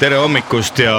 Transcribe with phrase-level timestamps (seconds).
[0.00, 0.96] Tere hommikust ja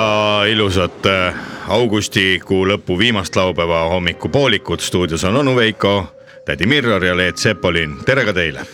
[0.50, 1.36] ilusat äh,
[1.68, 4.82] augustikuu lõpu viimast laupäeva hommikupoolikut.
[4.82, 6.08] stuudios on onu Veiko,
[6.46, 8.66] tädi Mirror ja Leet Sepolin, tere ka teile.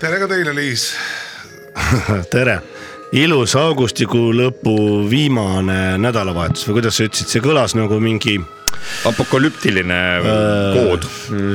[0.00, 0.96] tere ka teile, Liis.
[2.34, 2.58] tere,
[3.12, 4.76] ilus augustikuu lõpu
[5.10, 8.36] viimane nädalavahetus või kuidas sa ütlesid, see kõlas nagu mingi
[9.08, 11.04] apokalüptiline Äh, kood,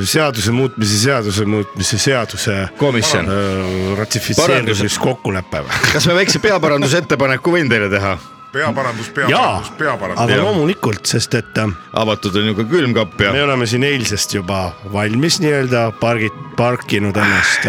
[0.08, 3.28] seaduse muutmise seaduse muutmise seaduse komisjon.
[3.28, 5.82] äh, ratifitseerimiskokkulepe või?
[5.92, 8.14] kas me väikse peaparandusettepaneku võin teile teha?
[8.54, 10.22] peaparandus, peaparandus, peaparandus.
[10.22, 14.36] aga loomulikult, sest et äh, avatud on ju ka külmkapp ja me oleme siin eilsest
[14.38, 17.66] juba valmis nii-öelda pargid, parkinud ennast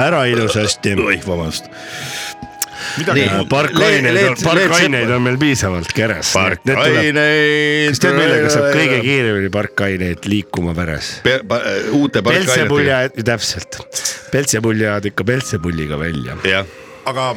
[0.00, 0.96] ära ilusasti.
[0.96, 1.68] oih, vabandust.
[3.50, 6.32] Parkaineid parkaineid on meil piisavalt keres.
[6.36, 7.90] parkaineid.
[7.90, 11.12] kas tead, millega saab kõige kiiremini parkaineid liikuma veres?
[11.96, 13.80] uute peltsepulja parkainetega,, täpselt,
[14.32, 16.38] peltsepull jäävad ikka peltsepulliga välja.
[16.48, 16.68] jah.
[17.10, 17.32] aga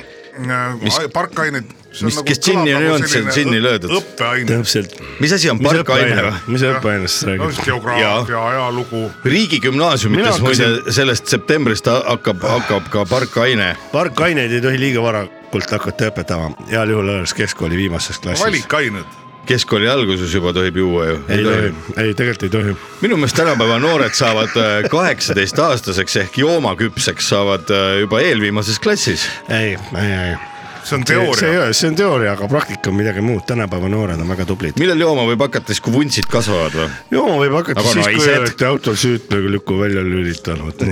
[0.81, 1.64] Mis- äh, parkained.
[2.02, 3.92] mis- kes džinni on joonud, see on džinni löödud.
[4.00, 4.48] õppeaine.
[4.50, 4.95] täpselt.
[5.20, 6.34] mis asi on parkaine või?
[6.48, 7.59] mis õppeainest sa räägid?
[7.66, 9.12] geograafia, ajalugu.
[9.25, 13.75] riigigümnaasiumites muide hakkasin- sellest septembrist ha- hakkab, hakkab ka parkaine.
[13.92, 18.45] parkaineid ei tohi liiga varakult hakata õpetama, heal juhul alles keskkooli viimases klassis.
[18.45, 19.06] valikained.
[19.46, 21.20] Keskkooli alguses juba tohib juua ju.
[21.28, 22.78] ei tohi, ei tegelikult ei tohi.
[23.02, 29.28] minu meelest tänapäeva noored saavad äh, kaheksateist aastaseks ehk joomaküpseks saavad äh, juba eelviimases klassis.
[29.50, 30.53] ei, ei, ei.
[30.84, 31.62] See on see ei teooria.
[31.64, 34.78] ole, see on teooria, aga praktika on midagi muud, tänapäeva noored on väga tublid.
[34.81, 36.88] millal jooma võib hakata siis, kui vuntsid kasvavad või?
[37.17, 38.42] jooma võib hakata Aga siis, kui naised?
[38.44, 40.84] olete autol süütmega välja lülitanud.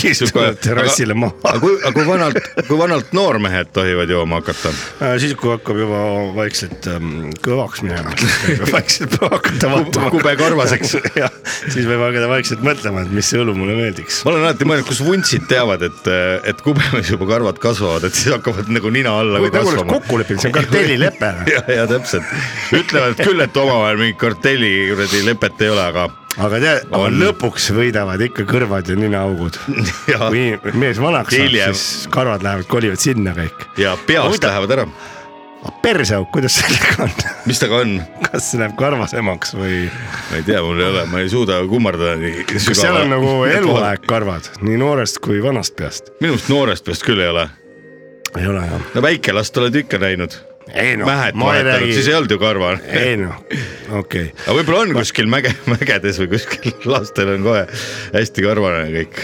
[0.00, 1.54] Sihuke- terrassile aga maha.
[1.60, 4.72] kui, aga kui vanalt, kui vanalt noormehed tohivad jooma hakata?
[5.02, 6.00] Äh, siis, kui hakkab juba
[6.36, 8.12] vaikselt ähm, kõvaks minema,
[8.72, 10.10] vaikselt hakata vaatama.
[10.14, 10.96] kube karvaseks.
[11.22, 11.32] jah,
[11.66, 14.22] siis võib hakata vaikselt mõtlema, et mis see õlu mulle meeldiks.
[14.26, 16.10] ma olen alati mõelnud, kus vuntsid teavad, et,
[16.52, 19.92] et kubemes juba karvad kasvavad, et siis hakkavad nagu nina alla nagu oleks kasvama.
[19.98, 21.34] kokku leppinud, see on kartellilepe.
[21.54, 22.32] ja, ja täpselt,
[22.76, 26.08] ütlevad küll, et omavahel mingit kartelli kuradi lepet ei ole, aga
[26.38, 27.20] aga tead, aga On.
[27.20, 29.56] lõpuks võidavad ikka kõrvad ja ninaaugud.
[30.30, 33.66] kui mees vanaks saab, siis karvad lähevad, kolivad sinna kõik.
[33.80, 34.52] ja peast Huvitav.
[34.52, 34.86] lähevad ära.
[35.82, 37.10] perseauk, kuidas sellega on?
[37.50, 37.96] mis temaga on?
[38.30, 39.82] kas see läheb karvasemaks või?
[40.30, 43.34] ma ei tea, mul ei ole, ma ei suuda kummardada nii kas seal on nagu
[43.50, 46.14] eluaeg karvad, nii noorest kui vanast peast?
[46.22, 47.48] minu arust noorest peast küll ei ole.
[48.38, 48.86] Ei ole jah?
[48.94, 50.36] no väikelast oled ikka näinud.
[50.70, 52.70] noh, mähed vahetanud, siis ei räägi, olnud ju karva.
[52.86, 54.30] ei noh, okei okay..
[54.46, 57.66] aga võib-olla on kuskil mäge, mägedes või kuskil lastel on kohe
[58.14, 59.22] hästi karvane kõik.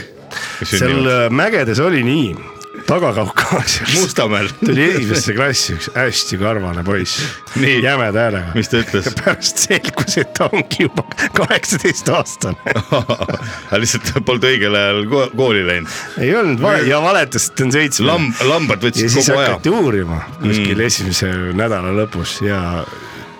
[0.64, 2.55] seal äh, mägedes oli nii,
[2.86, 7.18] Taga-Kaukaasias Mustamäel, tuli esimesse klassi üks hästi karvane poiss,
[7.58, 7.80] Nii.
[7.82, 8.54] jämeda häälega.
[8.54, 9.08] mis ta ütles?
[9.18, 11.02] pärast selgus, et ta ongi juba
[11.34, 12.76] kaheksateist aastane.
[13.00, 15.98] aga lihtsalt polnud õigel ajal ko- kooli läinud.
[16.22, 18.06] ei olnud vale ja valetas, et on seitsme.
[18.12, 19.50] lamb, lambad ja võtsid siis kogu aja.
[19.50, 20.86] hakati uurima kuskil mm.
[20.86, 22.62] esimese nädala lõpus ja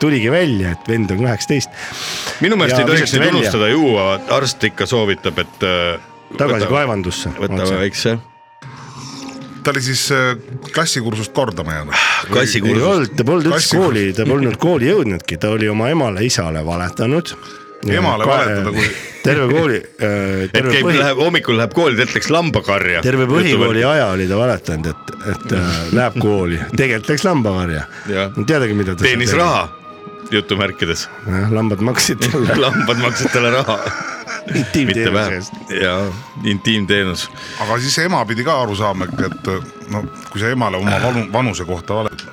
[0.02, 1.82] tuligi välja, et vend on kaheksateist.
[2.42, 7.38] minu meelest Ja ei tohiks neid unustada juua, arst ikka soovitab, et äh, tagasi kaevandusse.
[7.38, 8.18] võta väikse
[9.66, 10.36] ta oli siis äh,
[10.74, 11.94] klassikursust kordama jäänud.
[11.98, 12.86] ei kassikursust.
[12.86, 17.32] olnud, ta polnud üldse kooli, ta polnud kooli jõudnudki, ta oli oma emale-isale valetanud.
[17.86, 18.92] Emale valetada, kui-
[19.26, 19.80] terve kooli,
[20.46, 23.02] et terve käib, põhi, läheb hommikul läheb kooli, ta läks lambakarja.
[23.04, 28.38] terve põhikooli aja oli ta valetanud, et, et äh, läheb kooli, tegelikult läks lambakarja Jah..
[28.38, 29.02] teadagi, mida ta.
[29.06, 29.34] teenis.
[29.38, 29.66] raha,
[30.30, 31.08] jutumärkides.
[31.54, 33.80] lambad maksid talle lambad maksid talle raha,
[34.54, 35.54] intiimteenuse eest.
[35.82, 36.12] ja
[36.44, 37.30] intiimteenus.
[37.60, 39.50] aga siis ema pidi ka aru saama, et
[39.92, 42.24] no kui sa emale oma vanu, vanuse kohta valed.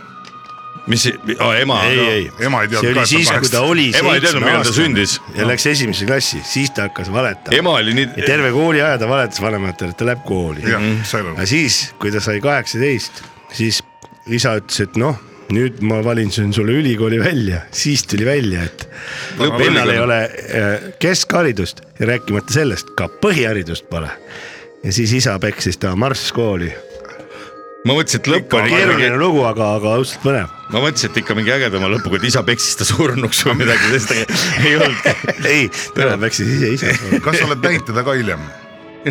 [0.87, 1.05] mis,
[1.61, 3.87] ema, ei, ei, ema ei see teadnud oli siis, kui ta oli
[4.21, 5.19] ta sündis.
[5.35, 7.57] ja läks esimesse klassi, siis ta hakkas valetama.
[7.57, 10.65] ema oli nii ja, terve kooliaja ta valetas vanematele, et ta läheb kooli.
[10.73, 11.45] aga.
[11.49, 13.23] siis, kui ta sai kaheksateist,
[13.53, 13.83] siis
[14.27, 15.17] isa ütles, et noh,
[15.53, 18.87] nüüd ma valin sulle ülikooli välja, siis tuli välja, et
[19.39, 24.09] vennal ei ole äh, keskharidust ja rääkimata sellest, ka põhiharidust pole.
[24.83, 26.71] ja siis isa peksis ta marss-kooli.
[27.85, 30.51] ma mõtlesin, et lõpp oli keeruline lugu, aga, aga õudselt põnev.
[30.71, 34.13] ma mõtlesin, et ikka mingi ägedama lõpuga, et isa peksis ta surnuks või midagi, sest
[34.65, 35.31] ei olnud.
[35.45, 36.99] ei, tema peksis ise isa.
[37.23, 38.51] kas sa oled näinud teda ka hiljem?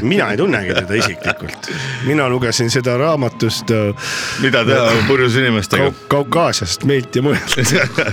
[0.01, 1.71] Mina ei tunnegi teda isiklikult,
[2.07, 6.09] mina lugesin seda raamatust äh, mida teha purjus inimestega Kau-.
[6.09, 7.57] Kaukaasiast, meilt ja mujalt.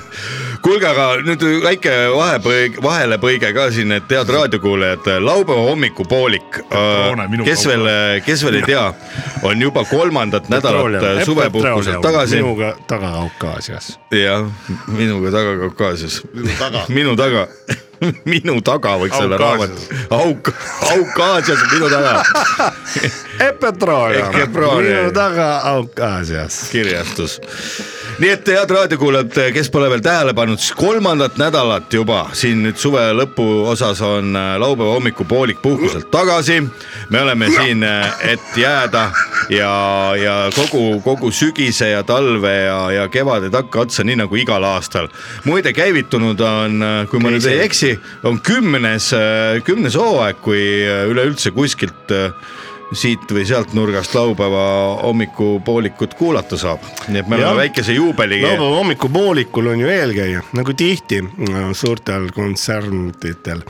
[0.66, 6.62] kuulge, aga nüüd väike vahepõige, vahelepõige ka siin, et head raadiokuulajad, laupäeva hommikupoolik
[7.32, 7.90] minu kes veel,
[8.26, 8.86] kes veel ei tea,
[9.48, 12.42] on juba kolmandat nädalat suvepuhkuselt tagasi.
[12.42, 13.94] minuga taga Kaukaasias.
[14.16, 14.48] jah,
[14.88, 16.24] minuga taga Kaukaasias.
[16.90, 17.48] Minu taga.
[18.34, 19.86] minu taga võiks olla raamat.
[20.16, 22.24] Auk-, Kaukaasias, minu taga.
[23.50, 24.30] Epetroolia.
[24.32, 26.70] minu taga Kaukaasias.
[26.72, 27.40] kirjastus.
[28.20, 32.76] nii et head raadiokuulajad, kes pole veel tähele pannud, siis kolmandat nädalat juba siin nüüd
[32.80, 36.62] suve lõpuosas on äh, laupäeva hommikupoolik puhkuselt tagasi.
[37.10, 37.84] me oleme siin,
[38.24, 39.12] et jääda
[39.50, 39.72] ja,
[40.20, 45.08] ja kogu, kogu sügise ja talve ja, ja kevade takkaotsa, nii nagu igal aastal.
[45.46, 47.89] muide, käivitunud on, kui ma nüüd ei eksi,
[48.24, 49.12] on kümnes,
[49.68, 52.34] kümnes hooaeg, kui äh, üleüldse kuskilt äh,
[52.96, 54.64] siit või sealt nurgast laupäeva
[55.04, 58.42] hommikupoolikut kuulata saab, nii et me oleme väikese juubeli.
[58.42, 63.62] laupäeva hommikupoolikul on ju eelkäija, nagu tihti äh, suurtel kontsertidel.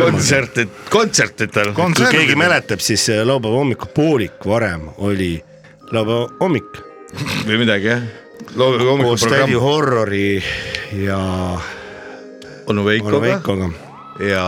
[0.00, 1.72] kontserdid, kontsertidel.
[1.74, 5.32] kui keegi mäletab, siis äh, laupäeva hommikupoolik varem oli
[5.90, 6.82] laupäeva hommik
[7.48, 8.04] või midagi jah.
[8.52, 10.42] koos tädi Horrori
[11.00, 11.18] ja
[12.68, 13.68] onu Veikoga
[14.18, 14.44] ja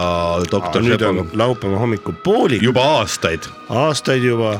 [0.50, 3.46] doktor nüüd Sepaga laupäeva hommikupoolik, juba aastaid.
[3.68, 4.58] aastaid juba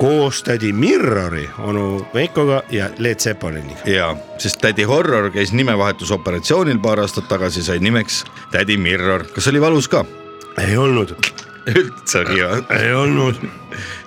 [0.00, 3.80] koos tädi Mirrori, onu Veikoga ja Leet Sepoliniga.
[3.84, 9.24] ja, sest tädi Horror käis nimevahetusoperatsioonil paar aastat tagasi, sai nimeks tädi Mirror.
[9.34, 10.04] kas oli valus ka?
[10.58, 11.14] ei olnud,
[11.76, 12.64] üldse nii või?
[12.80, 13.46] ei olnud.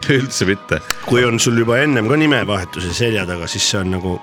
[0.10, 4.20] üldse mitte, kui on sul juba ennem ka nimevahetuse selja taga, siis see on nagu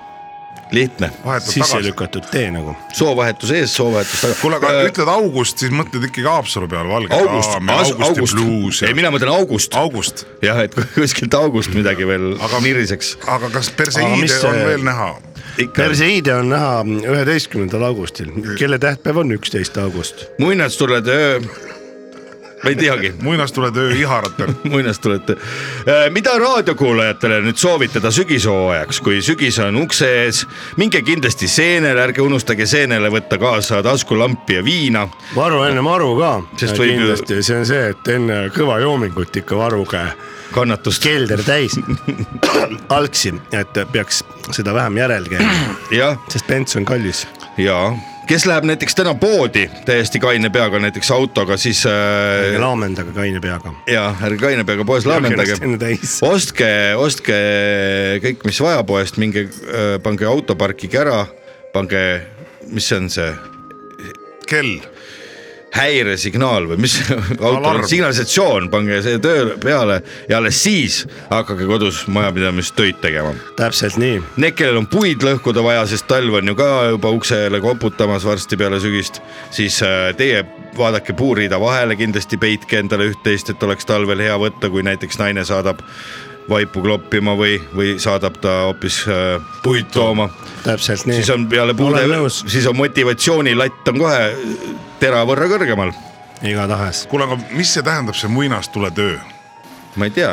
[0.71, 1.09] lihtne,
[1.39, 1.87] sisse tagasi.
[1.89, 2.75] lükatud tee nagu.
[2.95, 4.35] soovahetus ees, soovahetus taga.
[4.41, 7.13] kuule, aga ütled august, siis mõtled ikkagi Haapsalu peale, Valge.
[7.13, 9.75] august, augusti august, bluus ei mina mõtlen august.
[9.75, 10.25] august.
[10.41, 13.17] jah, et kuskilt august midagi veel Aga- niriseks.
[13.27, 15.11] aga kas Perseiide see- on veel näha?
[15.75, 20.25] Perseiide on näha üheteistkümnendal augustil, kelle tähtpäev on üksteist august.
[20.39, 21.39] muinastulede öö,
[22.63, 24.53] ma ei teagi muinastuletöö iharatel.
[24.73, 25.35] muinastulete.
[26.13, 30.43] mida raadiokuulajatele nüüd soovitada sügishooajaks, kui sügis on ukse ees,
[30.77, 35.07] minge kindlasti seenele, ärge unustage seenele võtta kaasa taskulampi ja viina.
[35.35, 39.35] varu enne maru ka, Sest võib ju- kindlasti, see on see, et enne kõva joomingut
[39.41, 40.03] ikka varuge
[40.51, 41.03] kannatust.
[41.03, 41.77] kelder täis
[42.97, 47.25] algsi, et peaks seda vähem järel käima, jah, sest bens on kallis.
[47.57, 47.91] ja
[48.31, 53.73] kes läheb näiteks täna poodi täiesti kaine peaga, näiteks autoga, siis äh, laamendage kaine peaga.
[53.91, 55.57] ja ärge kaine peaga poes laamendage.
[56.23, 57.39] ostke, ostke
[58.23, 61.25] kõik, mis vaja poest, minge äh, pange auto, parkige ära,
[61.73, 62.05] pange,
[62.71, 63.27] mis see on see
[64.47, 64.77] kell,
[65.75, 66.97] häiresignaal või mis
[67.47, 73.33] Alarm., signalisatsioon, pange see töö peale ja alles siis hakake kodus majapidamistöid tegema.
[73.55, 77.61] täpselt nii, Need, kellel on puid lõhkuda vaja, sest talv on ju ka juba uksele
[77.63, 79.21] koputamas varsti peale sügist,
[79.51, 80.43] siis äh, teie
[80.77, 85.45] vaadake puuriida vahele, kindlasti peitke endale üht-teist, et oleks talvel hea võtta, kui näiteks naine
[85.47, 85.83] saadab
[86.49, 90.29] vaipu kloppima või, või saadab ta hoopis äh, puid tooma.
[90.63, 91.21] täpselt nii.
[91.21, 94.23] siis on peale puude siis on motivatsioonilatt on kohe
[94.99, 95.93] tera võrra kõrgemal.
[96.43, 97.05] igatahes.
[97.11, 99.19] kuule, aga mis see tähendab, see muinastuletöö?
[99.95, 100.31] Ma ei tea,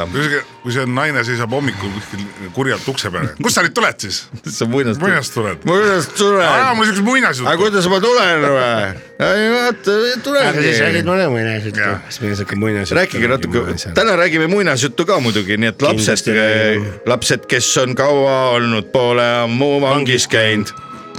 [0.62, 4.20] kui see naine seisab hommikul kuskil kurjalt ukse peal, kust sa nüüd tuled siis?
[4.44, 5.02] see on muinast.
[5.02, 5.66] muinast tuled?
[5.68, 6.46] muinast tuleb.
[6.46, 7.56] aa, mul siukest aga muinasjuttu.
[7.64, 9.04] kuidas ma tulen või?
[9.28, 11.04] ei vaata, tulengi.
[11.08, 12.98] mulle muinasjuttu siis me siuke muinasjutt.
[13.00, 13.64] rääkige natuke,
[13.98, 19.26] täna räägime muinasjuttu ka muidugi, nii et lapsed räägime., lapsed, kes on kaua olnud, pole
[19.44, 20.70] ammu vangis käinud.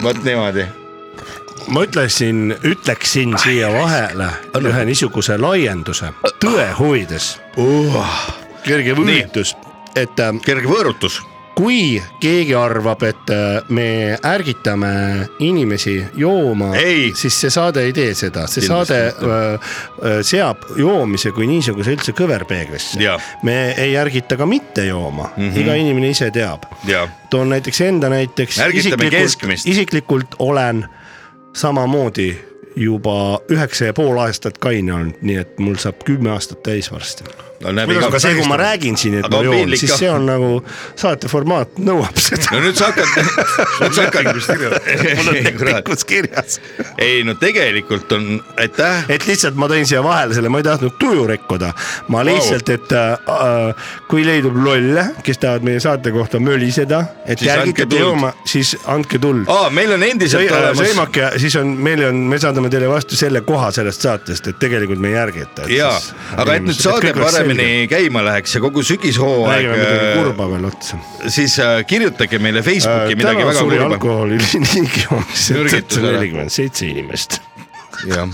[0.04, 0.70] vot niimoodi.
[1.70, 7.36] Ma ütlesin, ütleksin siia vahele ühe niisuguse laienduse tõe huvides,
[8.66, 9.56] kerge võõritus,
[9.98, 11.20] et äh, kerge võõrutus.
[11.60, 14.92] kui keegi arvab, et äh, me ärgitame
[15.44, 16.72] inimesi jooma
[17.20, 19.74] siis see saade ei tee seda, see Kindlasti saade äh,
[20.14, 23.04] äh, seab joomise kui niisuguse üldse kõverpeeglisse
[23.44, 25.60] me ei ärgita ka mitte jooma mm, -hmm.
[25.60, 26.64] iga inimene ise teab.
[27.30, 28.60] toon näiteks enda näiteks.
[28.60, 29.68] Ärgitame keskmist.
[29.68, 30.88] isiklikult olen
[31.60, 32.38] samamoodi
[32.76, 37.28] juba üheksa ja pool aastat kaine olnud, nii et mul saab kümme aastat täis varsti.
[37.64, 39.94] No näeb iga aga see, kui ma räägin siin, et Aga ma on joon, siis
[40.00, 40.50] see on nagu
[41.00, 42.54] saate formaat nõuab seda.
[42.54, 43.10] no nüüd sa hakkad,
[43.84, 44.30] nüüd sa hakkad.
[45.20, 46.60] mul on lepingus kirjas.
[46.98, 49.04] ei no tegelikult on, aitäh.
[49.12, 51.74] et lihtsalt ma tõin siia vahele selle, ma ei tahtnud tuju rikkuda.
[52.16, 57.98] ma lihtsalt, et äh, kui leidub lolle, kes tahavad meie saate kohta möliseda, et tuld.
[58.00, 59.44] jooma, siis andke tuld.
[59.52, 60.80] aa, meil on endiselt olemas.
[60.80, 65.04] sõimake, siis on, meil on, me saadame teile vastu selle koha sellest saatest, et tegelikult
[65.04, 65.68] me ei järgita.
[65.76, 65.94] Jaa,
[66.40, 70.48] aga et nüüd saade paremini paremini käima läheks ja kogu sügishooaeg räägime midagi äh, kurba
[70.52, 70.98] veel otsa.
[71.28, 73.96] siis äh, kirjutage meile Facebooki midagi täna väga suri kurba.
[73.96, 76.12] alkoholi liigi joomisel Mürgitusele.
[76.18, 77.40] nelikümmend seitse inimest.
[78.08, 78.30] jah,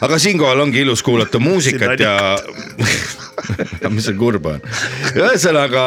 [0.00, 2.00] aga siinkohal ongi ilus kuulata muusikat
[3.82, 4.60] ja mis seal kurba on.
[5.16, 5.84] Ühesõnaga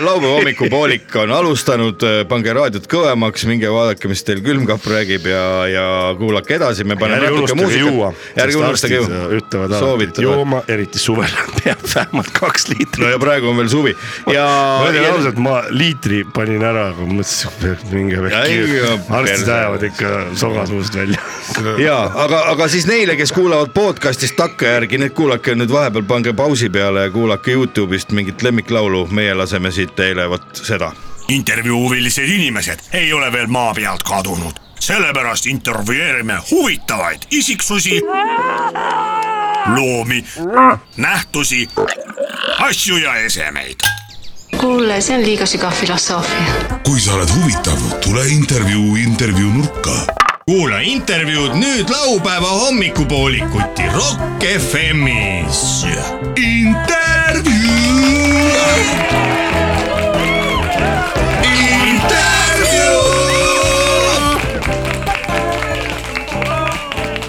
[0.00, 5.86] laupäeva hommikupoolik on alustanud, pange raadiot kõvemaks, minge vaadake, mis teil külmkapp räägib ja, ja
[6.18, 9.22] kuulake edasi, me paneme natuke muusikat., ärge unustage juua.
[9.38, 11.30] ütlevad alati, et jooma, eriti suvel
[11.60, 13.94] peab vähemalt kaks liitrit no ja praegu on veel suvi
[14.32, 14.46] ja.
[14.82, 18.96] ma ütlen ausalt, ma liitri panin ära, aga mõtlesin, et minge perse.
[19.20, 21.20] arstid ajavad ikka soga suust välja.
[21.88, 26.70] ja aga, aga siis neile, kes kuulavad podcast'ist takkajärgi, need kuulake nüüd vahepeal, pange pausi
[26.72, 30.92] peale ja kuulake Youtube'ist mingit lemmiklaulu, meie laseme siit teile vot seda.
[31.28, 38.00] intervjuuhuvilised inimesed ei ole veel maa pealt kadunud, sellepärast intervjueerime huvitavaid isiksusi,
[39.74, 40.24] loomi,
[40.96, 41.68] nähtusi,
[42.58, 43.76] asju ja esemeid
[44.60, 46.78] kuule, see on liiga sügav filosoofia.
[46.84, 50.20] kui sa oled huvitav, tule intervjuu intervjuu nurka
[50.50, 55.86] kuula intervjuud nüüd laupäeva hommikupoolikuti Rock FM-is.
[58.60, 59.29] Música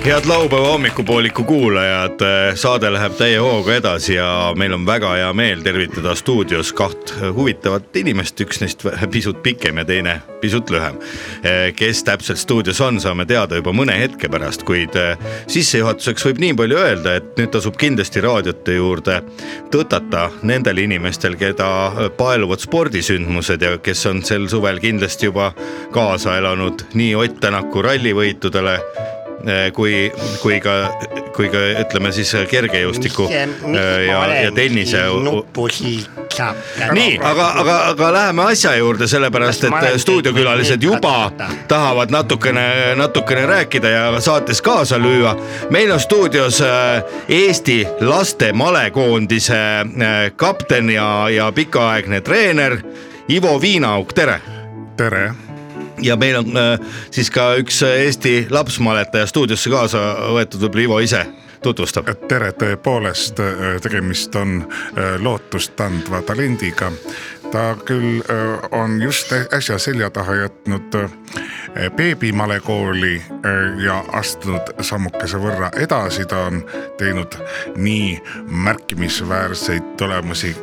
[0.05, 2.19] head laupäeva hommikupooliku kuulajad,
[2.55, 7.95] saade läheb täie hooga edasi ja meil on väga hea meel tervitada stuudios kaht huvitavat
[8.01, 10.97] inimest, üks neist pisut pikem ja teine pisut lühem.
[11.75, 16.57] kes täpselt stuudios on, saame teada juba mõne hetke pärast, kuid eh, sissejuhatuseks võib nii
[16.63, 19.21] palju öelda, et nüüd tasub kindlasti raadiote juurde
[19.71, 21.69] tõtata nendel inimestel, keda
[22.17, 25.51] paeluvad spordisündmused ja kes on sel suvel kindlasti juba
[25.93, 29.10] kaasa elanud nii Ott Tänaku rallivõitudele eh,
[29.73, 30.73] kui, kui ka,
[31.35, 33.55] kui ka ütleme siis kergejõustiku eh,
[34.07, 35.03] ja, ja tennise.
[36.93, 41.31] nii, aga, aga, aga läheme asja juurde, sellepärast et stuudiokülalised juba
[41.67, 45.35] tahavad natukene, natukene rääkida ja saates kaasa lüüa.
[45.69, 52.77] meil on stuudios äh, Eesti laste malekoondise äh, kapten ja, ja pikaaegne treener
[53.29, 54.41] Ivo Viinauk, tere
[55.01, 55.31] tere,
[56.01, 56.79] ja meil on äh,
[57.11, 60.03] siis ka üks Eesti lapsmaletaja stuudiosse kaasa
[60.35, 61.25] võetud, võib-olla Ivo ise
[61.61, 62.09] tutvustab.
[62.27, 66.91] tere, tõepoolest äh, tegemist on äh, lootustandva talendiga.
[67.51, 70.95] ta küll äh, on just äsja selja taha jätnud
[71.77, 76.61] äh, beebimalekooli äh, ja astunud sammukese võrra edasi, ta on
[76.97, 77.35] teinud
[77.75, 80.55] nii märkimisväärseid tulemusi,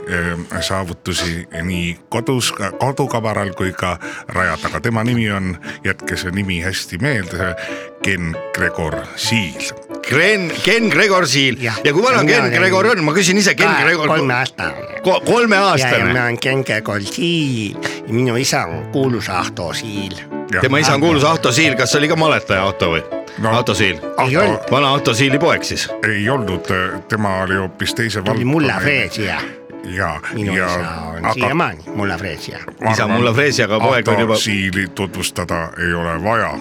[0.61, 3.99] saavutusi nii kodus, kodukamaral kui ka
[4.29, 4.81] raja taga.
[4.81, 7.55] tema nimi on, jätke see nimi hästi meelde,
[8.03, 13.03] Ken Gregor Siil Ken, Ken Gregor Siil ja, ja kui vana mina Ken Gregor on,
[13.05, 14.09] ma küsin ise, Ken Gregor.
[14.09, 14.88] kolmeaastane.
[14.88, 20.38] ja, ja kolmeaastane ma, olen Genge Golsiil ja minu isa on kuulus Ahto Siil.
[20.61, 23.02] Tema isa on kuulus Ahto Siil, kas oli ka maletaja Ahto või
[23.38, 23.52] no.?
[23.52, 25.88] Ahto Siil, ei olnud, vana Ahto Siili poeg siis.
[26.09, 26.73] ei olnud,
[27.09, 29.40] tema oli hoopis teise ta oli mulla Freesia,
[29.85, 32.59] ja, minu ja isa on siiamaani mulla Freesia.
[32.93, 36.55] isa mulla Freesi, aga poeg on juba, Siili tutvustada ei ole vaja,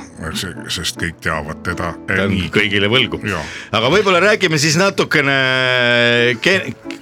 [0.68, 2.52] sest kõik teavad teda ta eh, on nii.
[2.54, 3.22] kõigile võlgu
[3.72, 5.40] aga võib-olla räägime siis natukene,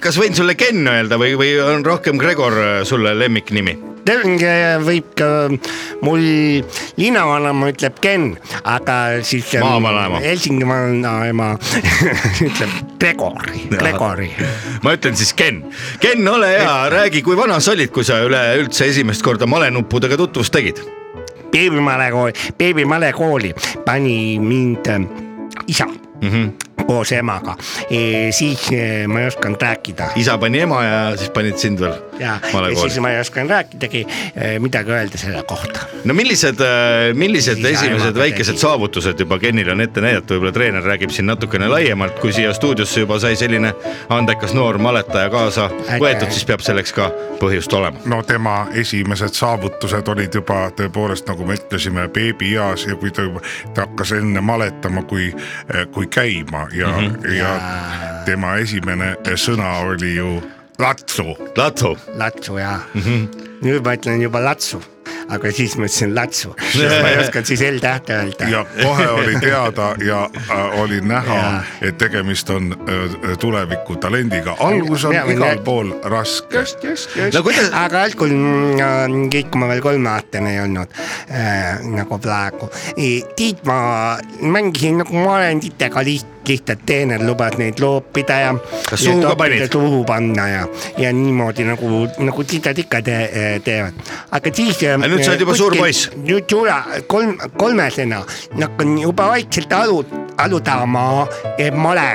[0.00, 3.95] kas võin sulle Ken öelda või, või on rohkem Gregor sulle lemmiknimi?
[4.86, 5.28] Võib ka,
[6.04, 6.22] mul
[6.96, 8.28] linnavanaema ütleb Ken,
[8.64, 9.48] aga siis.
[9.60, 10.20] Maavanaema.
[10.24, 11.52] Helsingi vanaema
[12.48, 14.30] ütleb Gregori, Gregori.
[14.84, 15.64] ma ütlen siis Ken,
[16.02, 20.54] Ken, ole hea, räägi, kui vana sa olid, kui sa üleüldse esimest korda malenuppudega tutvust
[20.54, 20.82] tegid?
[21.56, 25.00] beebimalekooli, beebimalekooli pani mind äh,
[25.66, 26.65] isa mm -hmm.
[26.86, 27.56] Koos emaga
[27.90, 31.96] e,, siis e, ma ei osanud rääkida isa pani ema ja siis panid sind veel
[32.20, 32.98] ja, ja siis.
[33.00, 34.06] ma ei osanud rääkidagi
[34.36, 35.86] e, midagi öelda selle kohta.
[36.04, 36.60] no millised,
[37.14, 38.62] millised Isa esimesed väikesed tegi.
[38.62, 43.00] saavutused juba Kenil on ette näidata, võib-olla treener räägib siin natukene laiemalt, kui siia stuudiosse
[43.04, 43.72] juba sai selline
[44.08, 45.68] andekas noor maletaja kaasa
[46.00, 48.00] võetud, siis peab selleks ka põhjust olema.
[48.04, 53.42] no tema esimesed saavutused olid juba tõepoolest, nagu me ütlesime, beebieas ja kui ta juba,
[53.74, 55.32] ta hakkas enne maletama kui,
[55.94, 57.32] kui käima ja mm, -hmm.
[57.34, 57.60] ja
[58.24, 60.42] tema esimene sõna oli ju
[60.78, 61.36] latsu.
[61.56, 63.08] Latsu, Latsu ja mm, Mhm.
[63.14, 63.46] -hmm.
[63.62, 64.82] nüüd ma ütlen juba Latsu,
[65.28, 68.48] aga siis ma ütlesin Latsu, sest ma ei osanud siis L-tähte öelda.
[68.48, 75.04] ja kohe oli teada ja äh, oli näha et tegemist on äh, tuleviku talendiga, algus
[75.04, 76.58] on Ja, ja, igal ja- pool raske.
[76.58, 80.88] just, just, just No kuidas- aga algul mm, kõik, kui ma veel kolmeaastane ei olnud
[81.30, 82.70] äh, nagu praegu.
[83.36, 88.54] Tiit ma mängisin nagu ma olen titega liht-, lihtsalt treener lubas neid loopida ja.
[88.88, 89.66] Kas suhu ka panid?
[89.72, 90.62] suhu panna ja,
[90.98, 93.18] ja niimoodi nagu, nagu titad ikka te,
[93.64, 94.00] teevad.
[94.30, 94.82] aga siis.
[95.06, 96.10] Nüüd sa oled juba suur poiss.
[96.16, 96.78] nüüd suure,
[97.10, 98.22] kolm, kolmesena
[98.60, 100.02] hakkan juba vaikselt aru,
[100.38, 101.26] arutama,
[101.58, 102.10] et male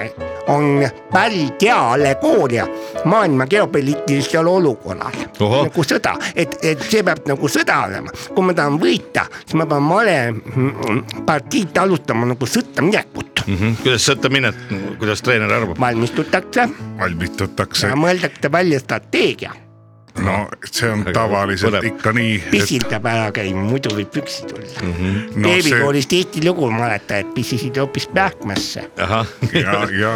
[0.47, 2.67] on päris hea allegooria
[3.05, 5.29] maailma geopoliitilisele olukorrale.
[5.39, 9.67] Nagu sõda, et, et see peab nagu sõda olema, kui ma tahan võita, siis ma
[9.69, 13.55] pean male mm, partiid alustama nagu sõtta minekut mm.
[13.57, 13.75] -hmm.
[13.83, 14.53] kuidas sõtta minna,
[14.99, 15.79] kuidas treener arvab?
[15.79, 16.67] valmistutakse
[16.99, 19.53] valmistutakse ja, mõeldakse välja strateegia,
[20.19, 20.35] no
[20.67, 21.87] see on Aga tavaliselt põnev.
[21.91, 24.93] ikka nii, et pissil peab ära käima, muidu võib püksi tulla mm.
[24.93, 25.21] -hmm.
[25.35, 30.13] no see beebikoolis tihtilugu mäletan, et pissisid hoopis pähkmasse ahah, ja, ja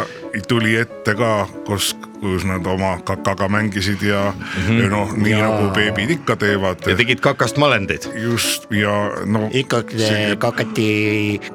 [0.48, 1.94] tuli ette ka, kus,
[2.26, 4.90] kus nad oma kakaga mängisid ja mm -hmm.
[4.90, 5.46] noh, nii Jaa.
[5.46, 6.96] nagu beebid ikka teevad ja.
[6.96, 8.08] tegid kakast malendeid.
[8.14, 9.96] just ja no ikkagi
[10.38, 10.88] kakati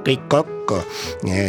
[0.08, 0.84] kõik kokku,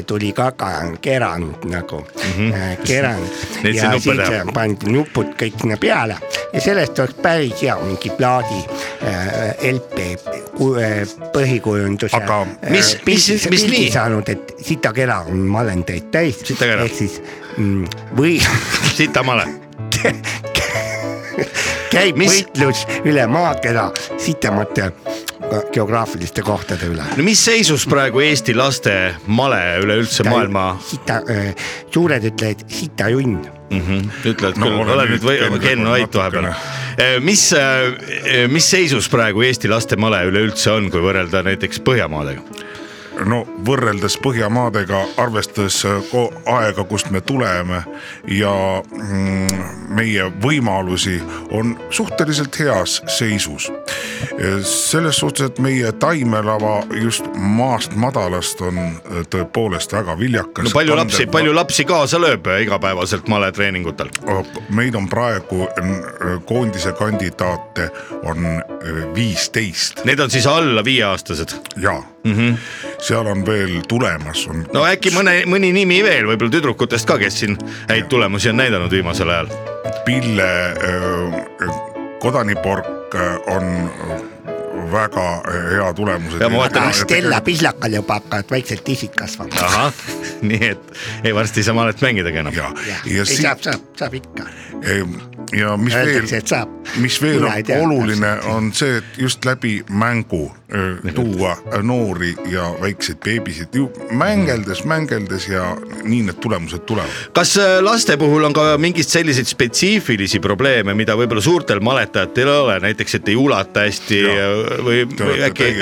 [0.06, 2.76] tuli kaka kerand nagu mm, -hmm.
[2.86, 3.26] kerand
[3.62, 4.44] ja siis teha.
[4.54, 6.16] pandi nupud kõik sinna peale
[6.52, 8.60] ja sellest oleks päris hea mingi plaadi
[9.02, 10.16] äh, LP
[10.56, 11.02] ku- äh,
[11.32, 12.16] põhikujunduse.
[12.16, 13.90] Aga mis- mis- mis nii?
[13.92, 17.20] saanud, et sitakera on malendeid täis, ehk siis
[18.16, 18.38] või
[18.98, 19.46] sitamale.
[21.92, 23.90] käib Mis- võitlus üle maakera
[24.20, 24.92] sitemate
[25.72, 28.94] geograafiliste kohtade üle no mis seisus praegu Eesti laste
[29.26, 31.20] male üleüldse maailma sita,
[31.92, 33.36] suured ütlevad sitajunn.
[33.70, 34.10] mm -hmm.
[34.32, 37.20] ütlevad No küll, ole nüüd või Ken Vait vahepeal natukene..
[37.20, 37.44] mis,
[38.48, 42.40] mis seisus praegu Eesti laste male üleüldse on, kui võrrelda näiteks Põhjamaadega?
[43.26, 46.14] No võrreldes Põhjamaadega, arvestades äh,
[46.50, 47.82] aega, kust me tuleme
[48.30, 48.52] ja
[48.82, 49.62] mm,
[49.96, 51.18] meie võimalusi
[51.50, 53.70] on suhteliselt heas seisus.
[54.64, 60.64] selles suhtes, et meie taimelava just maast madalast on äh, tõepoolest väga viljakas.
[60.64, 64.10] no palju lapsi, palju lapsi kaasa lööb igapäevaselt maletreeningutel?
[64.70, 65.66] meid on praegu
[66.46, 67.90] koondise kandidaate
[68.22, 71.48] on äh, viisteist Need on siis alla viieaastased.
[71.76, 72.56] ja mm -hmm.
[73.02, 77.40] Seal on veel tulemas, on no äkki mõne, mõni nimi veel, võib-olla tüdrukutest ka, kes
[77.42, 77.56] siin
[77.90, 79.50] häid tulemusi on näidanud viimasel ajal.
[80.06, 81.72] Pille äh,
[82.22, 84.22] kodanipork äh, on äh,
[84.92, 85.26] väga
[85.72, 86.40] hea tulemused.
[86.40, 89.54] Ja ma vaatan, aga Stella Pihlakal juba hakkavad vaikselt tissid kasvama.
[89.66, 90.02] ahah,
[90.48, 90.92] nii et
[91.24, 92.54] ei varsti ei saa malet mängidagi enam.
[92.54, 94.46] ja, ja ja ei siit saab, saab, saab ikka.
[95.58, 96.74] ja mis veel Öeldakse, saab.
[97.02, 100.52] mis veel on oluline, on see, et just läbi mängu
[101.14, 103.74] tuua öö, noori ja väikseid beebisid.
[103.74, 107.10] Ju mängeldes, mängeldes ja nii need tulemused tulevad.
[107.32, 112.60] kas äh, laste puhul on ka mingeid selliseid spetsiifilisi probleeme, mida võib-olla suurtel maletajatel ei
[112.64, 114.54] ole, näiteks et ei ulata hästi äh,
[114.84, 115.72] või, või äkki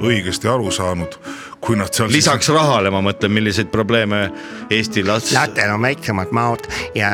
[0.00, 1.18] õigesti aru saanud,
[1.62, 4.24] kui nad seal lisaks rahale, ma mõtlen, milliseid probleeme
[4.72, 6.66] Eesti last-, lastel on väiksemad maod
[6.98, 7.10] ja,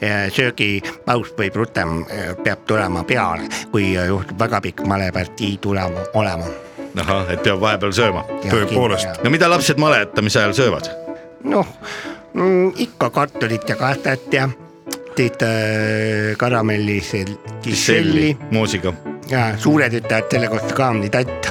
[0.00, 2.00] ja söögipaus võib rutem,
[2.44, 6.48] peab tulema peale, kui juhtub väga pikk malepartii tulema, olema.
[7.04, 8.24] ahah, et peab vahepeal sööma.
[8.46, 9.20] Tõepoolest.
[9.24, 10.90] no mida lapsed maletamise ajal söövad?
[11.44, 11.68] noh
[12.34, 14.48] mm,, ikka kartulit ja kastet ja
[15.16, 17.12] teed äh, karamellis
[17.62, 18.94] kisselli moosiga.
[19.30, 21.50] Ja suured ütlevad selle kohta kaamlitatt.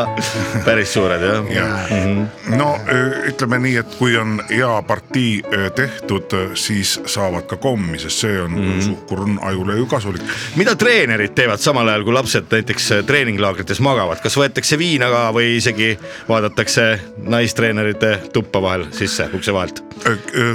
[0.66, 1.64] päris suured jah Ja.
[1.88, 2.56] ja..
[2.56, 5.42] no öö, ütleme nii, et kui on hea partii
[5.74, 8.80] tehtud, siis saavad ka kommi, sest see on mm.
[8.84, 10.22] suhkur on ajule ju kasulik.
[10.56, 15.56] mida treenerid teevad samal ajal, kui lapsed näiteks treeninglaagrites magavad, kas võetakse viina ka või
[15.56, 15.94] isegi
[16.28, 16.88] vaadatakse
[17.32, 19.82] naistreenerite tuppa vahel sisse ukse vahelt?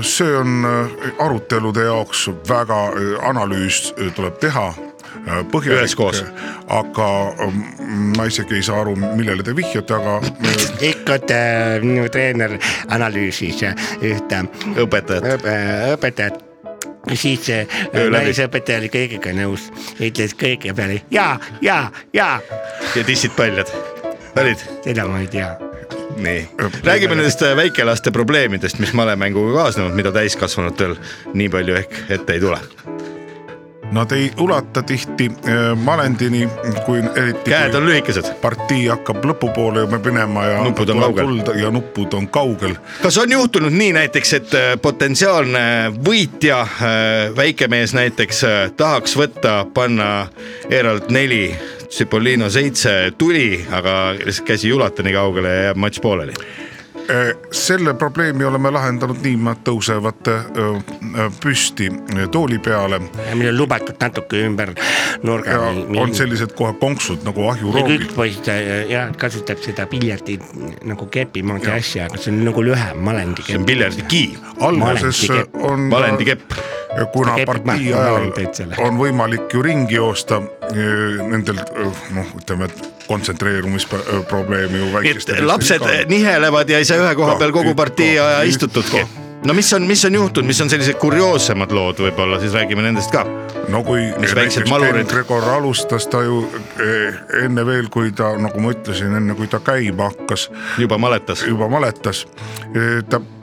[0.06, 0.66] see on
[1.20, 2.82] arutelude jaoks väga,
[3.32, 4.70] analüüs tuleb teha
[5.52, 6.24] põhjalik Üheskoos.,
[6.72, 7.08] aga
[7.40, 7.50] öö,
[8.18, 10.20] ma isegi ei saa aru, millele te vihjate, aga
[10.92, 12.58] ikka äh, minu treener
[12.90, 13.62] analüüsis
[14.02, 14.46] ühte
[14.82, 15.58] õpetajad, õpe,
[15.96, 16.48] õpetajat
[17.14, 17.82] siis äh,
[18.14, 19.70] naisõpetaja oli kõigega nõus,
[20.02, 22.38] ütles kõige peale ja, ja, ja
[22.96, 23.72] ja tissid paljad,
[24.40, 24.64] olid?
[24.86, 25.52] seda ma ei tea.
[26.22, 26.46] nii,
[26.86, 30.98] räägime nendest äh, väikelaste probleemidest, mis malemänguga kaasnevad, mida täiskasvanutel
[31.34, 32.60] nii palju ehk ette ei tule.
[33.92, 36.50] Nad ei ulata tihti öö, malendini,
[36.86, 38.30] kui eriti käed on lühikesed.
[38.42, 41.60] partii hakkab lõpupoole minema ja Nupud on kaugel.
[41.60, 46.66] ja nupud on kaugel kas on juhtunud nii näiteks, et äh, potentsiaalne võitja,
[47.36, 48.44] väikemees näiteks
[48.78, 50.28] tahaks võtta, panna
[50.70, 51.56] Eralt neli,
[51.90, 56.34] Cipollino seitse tuli, aga käsi ei ulata nii kaugele ja jääb matš pooleli?
[57.52, 60.68] Selle probleemi oleme lahendanud nii, nad tõusevad öö,
[61.16, 61.90] öö, püsti
[62.32, 64.74] tooli peale meil on lubatud natuke ümber
[65.24, 65.58] nurga.
[66.02, 68.08] on sellised kohe konksud nagu ahjuroogid.
[68.16, 70.38] poisid äh, jah kasutab seda piljardi
[70.88, 73.72] nagu kepi moodi asja, aga see on nagu lühem malendi see on kepp.
[73.74, 75.64] piljardikiiv, alguses Malendikepp.
[75.72, 75.90] on.
[75.92, 76.58] valendikepp.
[77.14, 78.32] kuna partii ajal
[78.86, 85.48] on võimalik ju ringi joosta eh, nendel eh, noh, ütleme, et kontsentreerumisprobleemi ju väikestel.
[85.48, 89.06] lapsed nihelevad ja ei saa ühe koha peal kogu partii aja istutudki.
[89.46, 93.12] no mis on, mis on juhtunud, mis on sellised kurioossemad lood võib-olla, siis räägime nendest
[93.12, 93.24] ka.
[93.74, 95.08] no kui Mis näiteks malurid?
[95.10, 96.44] Gregor alustas ta ju
[96.80, 101.46] eh, enne veel, kui ta nagu ma ütlesin, enne kui ta käima hakkas, juba maletas.
[101.48, 102.26] juba maletas,
[103.10, 103.41] ta pä-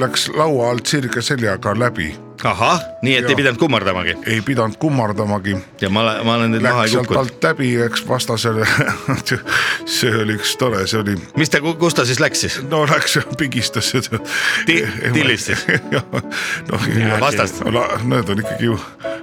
[0.00, 2.08] läks laua alt sirge seljaga läbi,
[2.44, 3.30] ahah, nii et Jaa.
[3.30, 7.06] ei pidanud kummardamagi ei pidanud kummardamagi ja ma, ma olen nüüd maha läks ei sealt
[7.06, 7.30] kukkunud.
[7.32, 8.66] alt läbi, eks vastasele
[9.98, 12.58] see oli üks tore, see oli, mis ta, kus ta siis läks siis?
[12.70, 14.20] no läks ja pigistas seda
[14.66, 15.64] Ti- tillistas?
[15.90, 16.88] noh,
[17.20, 17.62] vastast.
[18.04, 18.78] need on ikkagi ju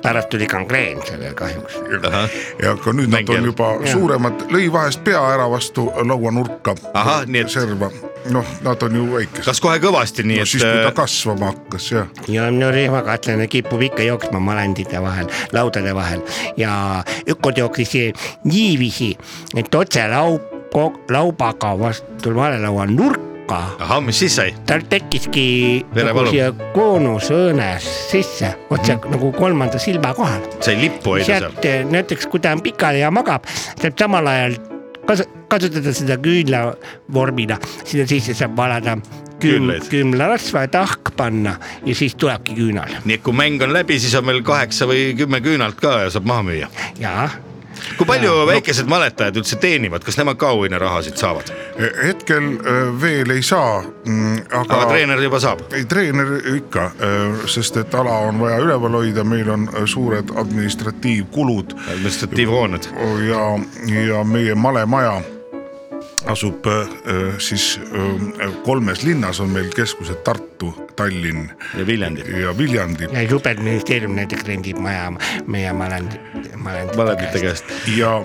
[0.06, 1.74] pärast tuli kangreen sellel kahjuks.
[2.62, 3.40] Ja ka nüüd nad Mängijad.
[3.40, 3.94] on juba Jaa.
[3.94, 6.76] suuremad, lõi vahest pea ära vastu lauanurka.
[6.94, 7.90] Ahah, nii et- serva,
[8.30, 9.46] noh, nad on ju väikesed.
[9.48, 12.72] kas kohe kõvasti, nii no et siis, kui ta äh, kasvama hakkas ja ja no
[12.72, 16.22] rihmakahtlane kipub ikka jooksma malendite vahel, laudade vahel
[16.58, 18.12] ja ükskord jooksis see
[18.46, 19.16] niiviisi,
[19.58, 20.42] et otse laub,
[21.10, 24.54] laubaga vastu malelaua nurka ahah, mis siis sai?
[24.68, 25.48] tal tekkiski
[25.96, 29.16] nagu siia koonusõõnes sisse, otse mm.
[29.16, 30.42] nagu kolmanda silma kohal.
[30.60, 31.60] sai lippu hoida seal?
[31.64, 33.46] eh, näiteks, kui ta on pikali ja magab,
[33.82, 34.58] saab samal ajal
[35.06, 38.98] kas-, kasutada seda küünlavormina, sinna sisse saab valada
[39.40, 39.90] Küünlaid.
[39.92, 44.16] küünlarasva ja tahk panna ja siis tulebki küünal nii et kui mäng on läbi, siis
[44.16, 46.72] on meil kaheksa või kümme küünalt ka ja saab maha müüa.
[47.00, 47.30] ja
[47.98, 48.46] kui palju no.
[48.50, 51.52] väikesed maletajad üldse teenivad, kas nemad ka auhinnarahasid saavad?
[52.04, 55.66] hetkel äh, veel ei saa, aga, aga treener juba saab?
[55.76, 56.90] ei, treener ikka,
[57.52, 62.92] sest et ala on vaja üleval hoida, meil on äh, suured administratiivkulud administratiivhooned.
[63.28, 63.48] ja,
[64.08, 65.20] ja meie malemaja
[66.26, 66.88] asub äh,
[67.38, 72.26] siis äh, kolmes linnas on meil keskused Tartu, Tallinn ja Viljandi.
[72.42, 75.12] ja Viljandi ja jubeministeerium näiteks rendib maja
[75.48, 76.58] meie valedite
[76.96, 77.66] malendite käest.
[77.98, 78.22] ja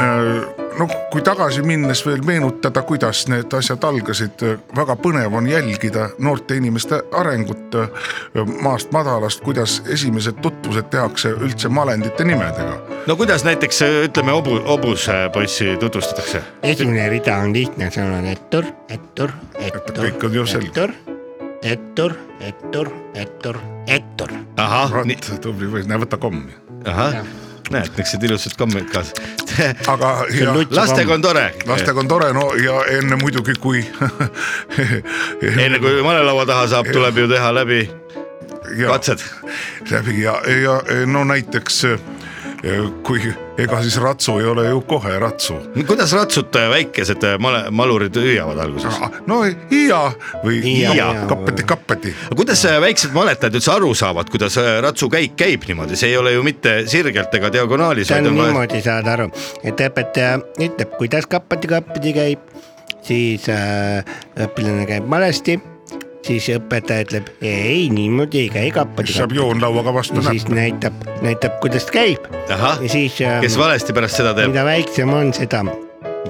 [0.00, 4.44] äh, noh, kui tagasi minnes veel meenutada, kuidas need asjad algasid,
[4.76, 7.90] väga põnev on jälgida noorte inimeste arengut äh,
[8.62, 12.78] maast madalast, kuidas esimesed tutvused tehakse üldse malendite nimedega.
[13.06, 16.42] no kuidas näiteks ütleme hobu, hobuspoissi tutvustatakse?
[16.62, 20.94] esimene rida on lihtne, seal on ettur, ettur, ettur, ettur,
[21.62, 24.32] ettur, ettur, ettur, ettur.
[24.56, 24.92] ahah,
[25.40, 26.52] tubli poiss, näe võta kommi.
[26.84, 27.22] ahah,
[27.70, 29.14] näed, niisugused ilusad kommid kaasas.
[29.88, 31.46] aga ja, lastega on tore.
[31.66, 33.84] lastega on tore, no ja enne muidugi, kui
[35.66, 37.82] enne kui malelaua taha saab, tuleb ju teha läbi
[38.76, 39.24] ja, katsed.
[39.90, 41.84] läbi ja, ja no näiteks
[43.06, 43.22] kui
[43.60, 45.56] ega siis ratsu ei ole ju kohe ratsu.
[45.88, 48.98] kuidas ratsud väikesed male, malurid hüüavad alguses?
[49.26, 50.00] no Iia
[50.44, 51.08] või Iia.
[51.30, 52.12] Kapeti-kapeti.
[52.26, 56.20] aga kuidas äh, väiksed maletajad üldse aru saavad, kuidas äh, ratsukäik käib niimoodi, see ei
[56.20, 59.30] ole ju mitte sirgelt ega diagonaalis, see vaid on niimoodi, saad aru,
[59.64, 62.44] et õpetaja ütleb, kuidas kapati-kapati käib,
[63.06, 64.04] siis äh,
[64.48, 65.56] õpilane käib valesti,
[66.26, 68.72] siis õpetaja ütleb ei, niimoodi ei käi
[69.04, 70.58] siis saab joonlauaga vastu ja siis näppu.
[70.60, 75.32] näitab, näitab, kuidas käib ja siis äh, kes valesti pärast seda teeb mida väiksem on,
[75.36, 75.64] seda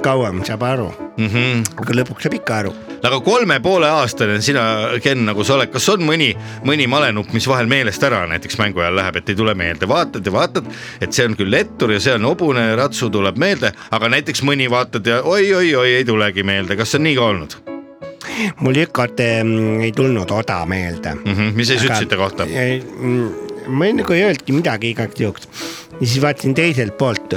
[0.02, 1.26] kauem saab aru, mm?
[1.26, 1.64] -hmm.
[1.82, 2.72] aga lõpuks saab ikka aru.
[3.02, 4.62] aga kolme poole aastane sina,
[5.02, 6.30] Ken, nagu sa oled, kas on mõni,
[6.64, 10.26] mõni malenupp, mis vahel meelest ära näiteks mängu ajal läheb, et ei tule meelde, vaatad
[10.26, 14.14] ja vaatad, et see on küll ettur ja see on hobune, ratsu tuleb meelde, aga
[14.16, 17.79] näiteks mõni vaatad ja oi-oi-oi ei tulegi meelde, kas see on nii ka olnud
[18.60, 18.76] mul
[19.44, 21.32] mm, ei tulnud oda meelde mm?
[21.32, 21.52] -hmm.
[21.56, 22.46] mis siis ütlesite kohta?
[23.68, 25.48] ma ei- nagu ei öelnudki midagi igaks juhuks
[26.00, 27.34] ja siis vaatasin teiselt poolt,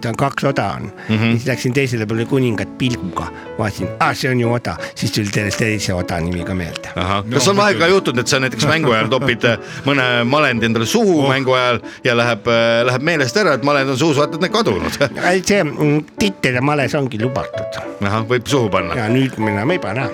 [0.00, 1.16] ta on kaks oda on mm.
[1.16, 1.30] -hmm.
[1.36, 3.26] siis läksin teisele poole kuningat pilguga,
[3.58, 6.92] vaatasin, ah see on ju oda, siis tuli sellest teise oda nimi ka meelde.
[7.32, 10.86] kas on vahel ka juhtunud, et sa näiteks mängu ajal topid äh, mõne malendi endale
[10.86, 11.28] suhu oh.
[11.28, 12.46] mängu ajal ja läheb,
[12.84, 14.98] läheb meelest ära, et malend on suus, vaatad, need kadunud.
[15.48, 18.96] see mm, tittide males ongi lubatud ahah, võib suhu panna.
[18.98, 20.06] ja nüüd me enam ei pane.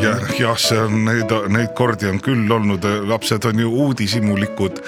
[0.00, 4.80] ja jah, see on neid, neid kordi on küll olnud, lapsed on ju uudishimulikud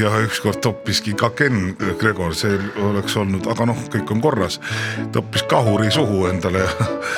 [0.00, 4.60] ja ükskord toppiski ka Ken Gregor, see oleks olnud, aga noh, kõik on korras.
[5.12, 6.66] toppis kahuri suhu endale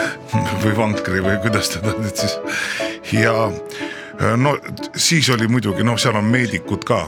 [0.63, 2.39] või vankri või kuidas teda nüüd siis
[3.13, 3.35] ja
[4.37, 4.59] no
[4.97, 7.01] siis oli muidugi noh, seal on meedikud ka,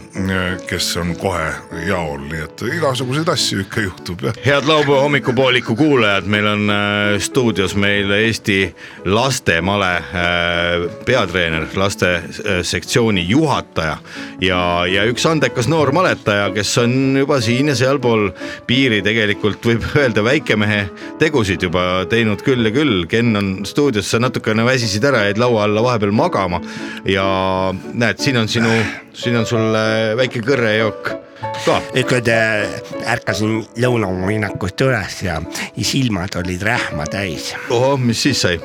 [0.68, 1.46] kes on kohe
[1.86, 4.38] jaol, nii et igasuguseid asju ikka juhtub jah.
[4.44, 8.58] head laupäeva hommikupooliku kuulajad, meil on äh, stuudios meil Eesti
[9.04, 13.96] lastemale äh, peatreener, laste äh, sektsiooni juhataja
[14.42, 18.30] ja, ja üks andekas noor maletaja, kes on juba siin ja sealpool
[18.66, 20.82] piiri tegelikult võib öelda väikemehe
[21.22, 23.04] tegusid juba teinud küll ja küll.
[23.10, 26.60] Ken on stuudios, sa natukene väsisid ära, jäid laua alla vahepeal magama
[27.04, 28.70] ja näed, siin on sinu,
[29.12, 31.10] siin on sul äh, väike kõrrejook
[31.64, 31.80] ka.
[31.92, 32.64] ükskord äh,
[33.12, 35.40] ärkasin lõunamainakust üles ja
[35.82, 37.52] silmad olid rähma täis.
[37.70, 38.56] ohoh, mis siis sai?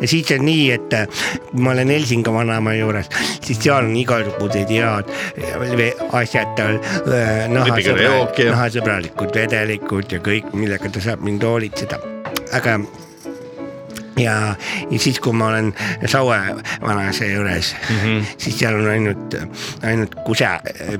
[0.00, 3.10] ja siis on nii, et äh, kui ma olen Helsingi vanaema juures,
[3.44, 5.12] siis seal on igasugused head
[6.18, 6.80] asjad tal
[7.54, 12.00] nahasõbralikud, nahasõbralikud vedelikud ja kõik, millega ta saab mind hoolitseda.
[12.58, 12.80] aga
[14.18, 14.54] ja,
[14.90, 15.72] ja siis, kui ma olen
[16.06, 16.38] Saue
[16.80, 18.24] vanaisa juures mm, -hmm.
[18.38, 19.34] siis seal on ainult,
[19.82, 20.48] ainult kuse,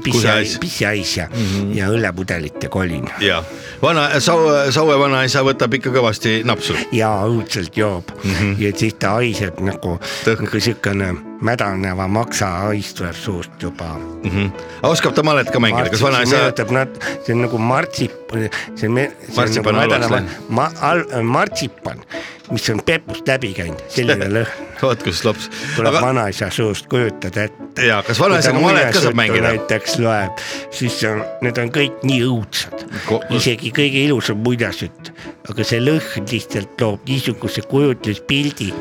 [0.04, 1.76] pissi, pissihais ja mm, -hmm.
[1.78, 3.08] ja õllepudelit ja kolin.
[3.20, 3.42] ja
[3.82, 6.76] vana Saue, Saue vanaisa võtab ikka kõvasti napsu.
[6.92, 8.54] ja õudselt joob mm -hmm.
[8.58, 14.30] ja siis ta haiseb nagu, nagu siukene mädaneva maksahais tuleb suust juba mm.
[14.30, 14.50] -hmm.
[14.82, 16.36] oskab ta malet ka mängida, kas vanaisa?
[16.36, 16.96] meenutab nad,
[17.26, 22.02] see on nagu martsip, see see on nagu mädaneva ma, al, martsipan
[22.50, 24.66] mis on pepust läbi käinud, selline lõhn.
[24.82, 25.48] vot kus lops.
[25.76, 26.02] tuleb Aga...
[26.06, 27.86] vanaisa suust, kujutad ette.
[27.86, 29.52] ja kas vanaisaga malet ka saab mängida?
[29.52, 30.42] näiteks loeb,
[30.74, 35.12] siis on, need on kõik nii õudsad Ko, isegi kõige ilusam muinasjutt,
[35.50, 38.72] aga see lõhn lihtsalt loob niisuguse kujutluspildi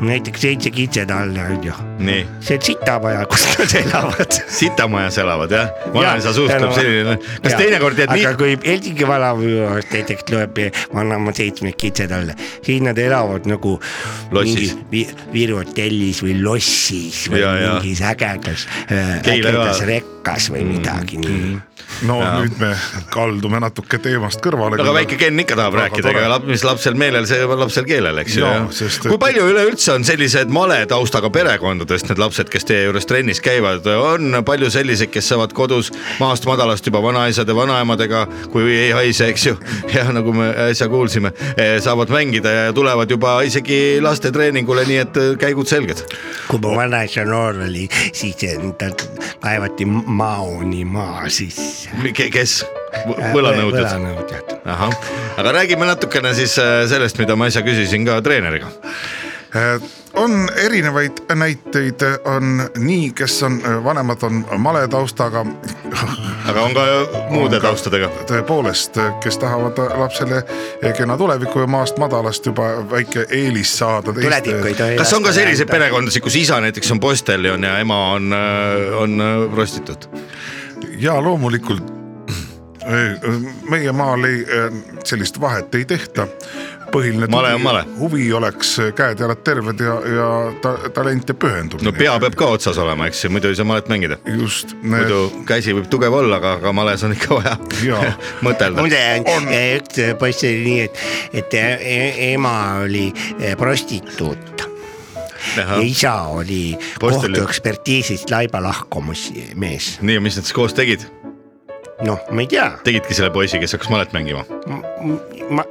[0.00, 1.72] näiteks seitse kitsetalla on ju.
[2.40, 7.58] see on sitamaja, kus nad elavad sitamajas elavad jah, vanaisa suust tuleb selline, kas ja.
[7.58, 8.26] teinekord jääd nii.
[8.26, 10.60] aga kui Helsingi vanamujas näiteks tuleb
[10.94, 13.76] vanaema seitsme kitsetalla, siis nad elavad nagu
[14.30, 21.20] lossis vi, Viru hotellis või lossis või ja, mingis ägedas, äh, ägedas rekkas või midagi
[21.20, 21.58] mm, nii
[22.06, 22.30] no ja.
[22.40, 22.70] nüüd me
[23.12, 24.78] kaldume natuke teemast kõrvale.
[24.80, 28.50] aga väike Ken ikka tahab rääkida, ega mis lapsel meelel, see lapsel keelel, eks ju.
[29.08, 33.86] kui palju üleüldse on sellised male taustaga perekondadest need lapsed, kes teie juures trennis käivad,
[33.96, 39.46] on palju selliseid, kes saavad kodus maast madalast juba vanaisade, vanaemadega, kui ei haise, eks
[39.46, 39.56] ju.
[39.94, 45.20] ja nagu me äsja kuulsime, eh, saavad mängida ja tulevad juba isegi lastetreeningule, nii et
[45.22, 46.04] eh, käigud selged.
[46.48, 48.36] kui mu vanaisa noor oli, siis
[48.78, 48.94] tal
[49.40, 51.90] kaevati maoni maa sisse
[52.32, 52.60] kes?
[53.34, 53.86] võlanõudjad?
[53.86, 54.54] võlanõudjad.
[54.74, 54.94] ahah,
[55.40, 58.72] aga räägime natukene siis äh, sellest, mida ma äsja küsisin ka treeneriga
[60.14, 65.46] on erinevaid näiteid, on nii, kes on, äh, vanemad on male taustaga.
[66.46, 66.80] aga on ka
[67.30, 68.10] muude on taustadega.
[68.30, 70.42] tõepoolest, kes tahavad lapsele
[70.96, 74.14] kena tulevikku ja maast madalast juba väike eelis saada.
[74.98, 78.34] kas on ka selliseid perekondasid, kus isa näiteks on posteljon ja ema on,
[78.98, 79.22] on
[79.54, 80.10] prostituut?
[80.98, 82.00] ja loomulikult
[83.70, 84.46] meie maal ei,
[85.04, 86.26] sellist vahet ei tehta
[86.92, 87.84] põhiline male on male.
[87.98, 90.28] huvi oleks käed-jalad terved ja, ja
[90.62, 91.88] ta, talent ja pühendumine.
[91.88, 94.20] no pea peab ka otsas olema, eks ju, muidu ei saa malet mängida.
[94.38, 94.74] just.
[94.82, 97.56] muidu käsi võib tugev olla, aga, aga males on ikka vaja
[98.46, 98.80] mõtelda.
[98.80, 99.04] muide
[99.80, 101.04] üks poiss oli nii, et,
[101.42, 104.66] et e-, ema oli e, prostituut
[105.56, 109.98] ja isa oli kohtuekspertiisist laiba lahkumismees.
[110.00, 111.06] nii, ja mis nad siis koos tegid?
[112.06, 112.70] noh, ma ei tea.
[112.84, 114.44] tegidki selle poisi, kes hakkas malet mängima?
[114.66, 114.82] ma,
[115.50, 115.68] ma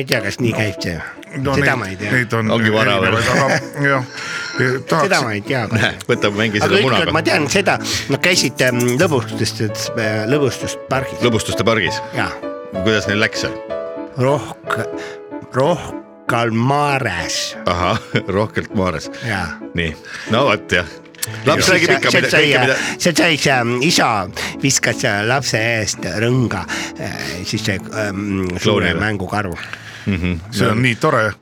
[0.00, 1.54] ei tea, kas nii käib see no,.
[1.54, 2.12] seda neid, ma ei tea.
[2.12, 3.16] Neid on ongi vara veel.
[3.86, 4.10] jah,
[4.88, 5.06] tahaks.
[5.06, 5.64] seda ma ei tea.
[6.08, 7.14] võtab, mängi selle munaga.
[7.16, 7.78] ma tean seda,
[8.12, 9.88] nad käisid ähm, lõbustustes,
[10.32, 11.24] lõbustuspargis.
[11.24, 12.02] lõbustuste pargis?
[12.82, 13.56] kuidas neil läks seal?
[14.20, 15.00] rohkem,
[15.56, 17.56] rohkem Rohkal Maares.
[17.66, 17.98] ahah,
[18.38, 19.10] rohkelt Maares.
[19.74, 19.96] nii,
[20.30, 20.86] no vot jah
[21.46, 22.78] laps räägib ikka mida, kõike mida.
[22.96, 24.08] see sai see ähm, isa
[24.62, 26.64] viskas lapse eest rõnga,
[26.98, 29.54] äh, siis see ähm, suure mängukaru
[30.06, 30.16] mm.
[30.16, 30.38] -hmm.
[30.50, 31.32] see on nii tore.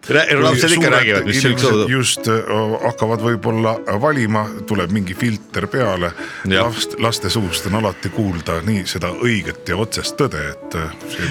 [0.40, 1.90] lapsed ikka räägivad, mis üks õudub.
[1.90, 2.29] just
[2.85, 6.12] hakkavad võib-olla valima, tuleb mingi filter peale.
[6.44, 10.79] last, laste suust on alati kuulda nii seda õiget ja otsest tõde, et.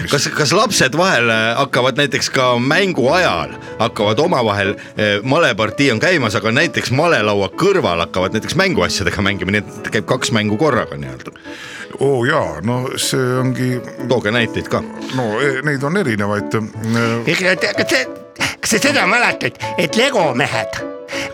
[0.02, 0.12] Mis...
[0.12, 4.76] kas, kas lapsed vahel hakkavad näiteks ka mängu ajal hakkavad omavahel,
[5.24, 10.32] malepartii on käimas, aga näiteks malelaua kõrval hakkavad näiteks mänguasjadega mängima, nii et käib kaks
[10.36, 11.34] mängu korraga nii-öelda
[11.99, 13.69] oo oh, jaa, no see ongi.
[14.07, 14.83] tooge näiteid ka.
[15.15, 16.60] no e, neid on erinevaid.
[17.25, 18.03] kas sa,
[18.60, 20.81] kas sa seda mäletad, et Lego mehed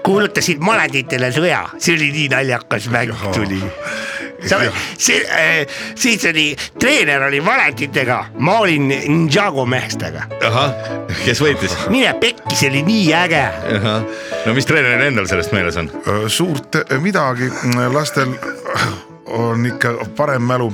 [0.04, 3.62] kuulutasid maleditele sõja, see oli nii naljakas mäng tuli
[4.48, 4.60] sa
[4.98, 10.26] see äh,, siis oli, treener oli Valentitega, ma olin Ninjago meestega.
[10.44, 10.74] ahah,
[11.24, 11.78] kes võitis?
[11.94, 13.46] mine pekki, see oli nii äge.
[14.46, 15.92] no mis treeneril endal sellest meeles on?
[16.28, 17.50] suurt midagi,
[17.94, 18.36] lastel
[19.26, 20.70] on ikka parem mälu,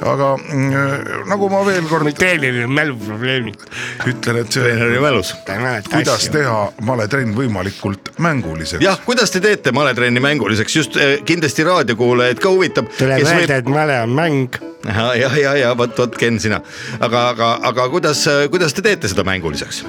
[0.00, 3.64] aga mm, nagu ma veel kord treeneril on mäluprobleemid.
[4.08, 5.34] ütlen, et see, treeneri mälus.
[5.46, 6.32] ta ei mäleta kuidas asju.
[6.38, 8.82] teha maletrenn võimalikult mänguliseks.
[8.84, 12.88] jah, kuidas te teete maletrenni mänguliseks, just eh, kindlasti raadiokuulajaid ka huvitab.
[12.98, 14.60] tuleb öelda, et male on mäng.
[14.86, 16.62] ja, ja, ja, ja vot, vot Ken, sina,
[17.00, 19.84] aga, aga, aga kuidas, kuidas te teete seda mänguliseks?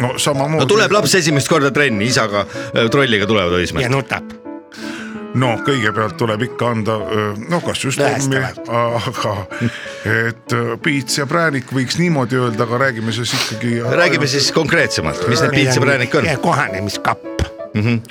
[0.00, 0.64] no samamoodi.
[0.64, 2.46] no tuleb laps esimest korda trenni, isaga,
[2.92, 3.92] trolliga tulevad ja Õismäelt.
[3.92, 4.39] nutab.
[5.34, 6.96] No kõigepealt tuleb ikka anda,
[7.48, 9.34] no kas just lommi, aga
[10.10, 13.76] et piits ja präänik võiks niimoodi öelda, aga räägime siis ikkagi.
[13.94, 16.26] räägime siis konkreetsemalt, mis need piits ja präänik on?
[16.42, 17.44] kohanemiskapp,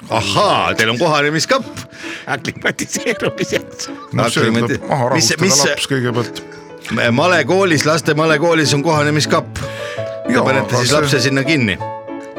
[0.09, 1.65] ahaa, teil on kohanemiskapp.
[2.27, 3.89] aklimatiseerumiseks.
[4.29, 6.41] see Aklimati- maha mis- rahustada mis- laps kõigepealt.
[7.11, 9.59] malekoolis, laste malekoolis on kohanemiskapp.
[10.29, 11.77] Te panete aga siis see- lapse sinna kinni,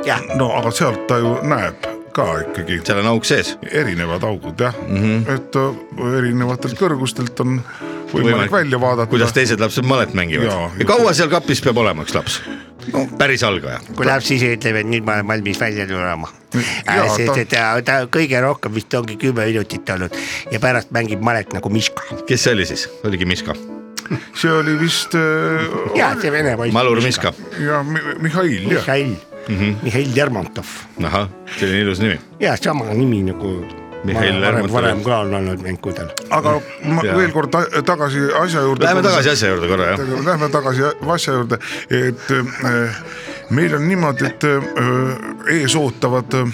[0.06, 3.56] jah, no aga sealt ta ju näeb ka ikkagi seal on auk sees.
[3.70, 5.34] erinevad augud jah mm, -hmm.
[5.36, 7.60] et öö, erinevatelt kõrgustelt on
[8.12, 9.10] võimalik, Võimalik- välja vaadata.
[9.10, 12.40] kuidas teised lapsed malet mängivad Jaa, ja kaua seal kapis peab olema üks laps?
[12.92, 13.80] no päris algaja.
[13.96, 16.28] kui laps ise ütleb, et nüüd ma olen valmis välja tulema.
[16.86, 20.16] Jaa, sest et ta, ta kõige rohkem vist ongi kümme minutit olnud
[20.50, 22.02] ja pärast mängib malet nagu Miška.
[22.26, 23.54] kes see oli siis, oligi Miska,
[24.34, 26.72] see oli vist äh, ja see vene poiss.
[26.74, 29.14] malur Miska, ja Mi- Mihhail jah, Mihhail
[29.50, 29.76] mm, -hmm.
[29.82, 30.66] Mihhail Lermontov
[31.04, 32.18] ahah, selline ilus nimi.
[32.40, 33.64] ja sama nimi nagu
[34.04, 34.72] Mihhail varem, Lermontov.
[34.72, 36.08] varem ka on olnud mängudel.
[36.30, 37.16] aga ma Jaa.
[37.16, 38.84] veel kord ta- tagasi asja juurde.
[38.84, 39.98] Läheme tagasi asja juurde korra jah.
[40.24, 40.82] Lähme tagasi
[41.14, 41.58] asja juurde,
[41.90, 42.96] et äh,
[43.50, 46.48] meil on niimoodi, et äh, ees ootavad äh,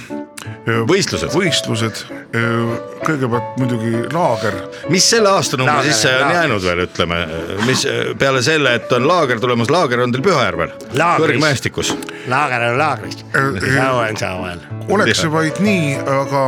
[0.89, 2.03] võistlused, võistlused,
[3.07, 4.57] kõigepealt muidugi laager.
[4.93, 6.37] Mis selle aastanumbri sisse on laager.
[6.41, 7.21] jäänud veel, ütleme,
[7.67, 7.85] mis
[8.19, 11.93] peale selle, et on laager tulemas, laager on teil Pühajärvel, kõrgmäestikus.
[12.29, 14.65] laager on laagris, äh, saua on saual.
[14.89, 16.43] oleks see vaid nii, aga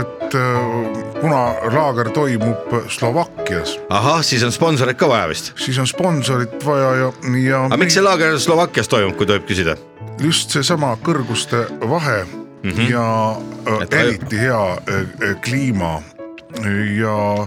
[0.00, 1.42] et äh, kuna
[1.76, 5.52] laager toimub Slovakkias, ahah, siis on sponsoreid ka vaja vist.
[5.56, 7.12] siis on sponsorit vaja ja,
[7.44, 9.78] ja aga miks see laager Slovakkias toimub, kui tohib küsida?
[10.20, 12.24] just seesama kõrguste vahe
[12.62, 12.90] mm -hmm.
[12.90, 16.02] ja äh, eriti hea äh, äh, kliima
[16.96, 17.46] ja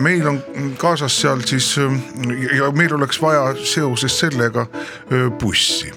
[0.00, 0.42] meil on
[0.78, 5.92] kaasas seal siis äh, ja meil oleks vaja seoses sellega äh, bussi.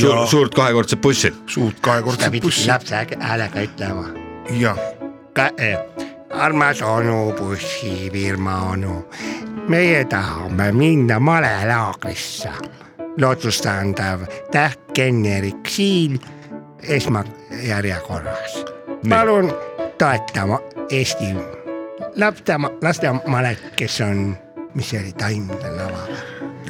[0.00, 1.34] Suur, ja suurt kahekordset bussi.
[1.46, 4.08] suurt kahekordset bussi lapse hä- häälega ütlema.
[4.50, 4.76] ja
[6.30, 9.08] armas onu, bussifirma onu,
[9.68, 12.50] meie tahame minna malelaagrisse.
[13.20, 14.20] lootustandav
[14.52, 16.18] täht Ken-Erik Siil
[16.82, 18.64] esmajärjekorras.
[19.08, 19.52] palun
[19.98, 20.58] toetama
[20.90, 21.24] Eesti
[22.16, 24.36] laste, lastemalet, kes on,
[24.74, 26.06] mis see oli, taimne lava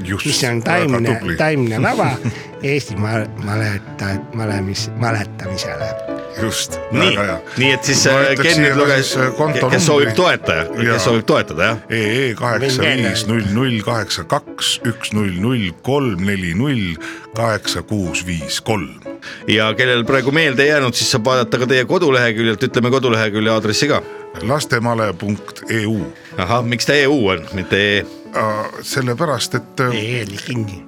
[0.05, 2.11] just mis on taimne, taimne lava
[2.63, 6.10] Eesti ma- maleta, malemis, maletamisele.
[6.39, 7.11] just, nii.
[7.17, 9.33] Väga hea, nii et siis äh, Ken nüüd luges äh,,
[9.73, 11.83] kes soovib toetaja, kes soovib toetada jah.
[11.97, 16.95] EE kaheksa viis null null kaheksa kaks üks null null kolm neli null
[17.37, 19.01] kaheksa kuus viis kolm.
[19.49, 23.91] ja kellel praegu meelde ei jäänud, siis saab vaadata ka teie koduleheküljelt, ütleme kodulehekülje aadressi
[23.91, 24.03] ka.
[24.47, 25.99] lastemale.eu,
[26.39, 27.85] ahah, miks ta EU on, mitte
[28.31, 28.43] E,
[28.87, 30.85] sellepärast et äh, ei oli kinni.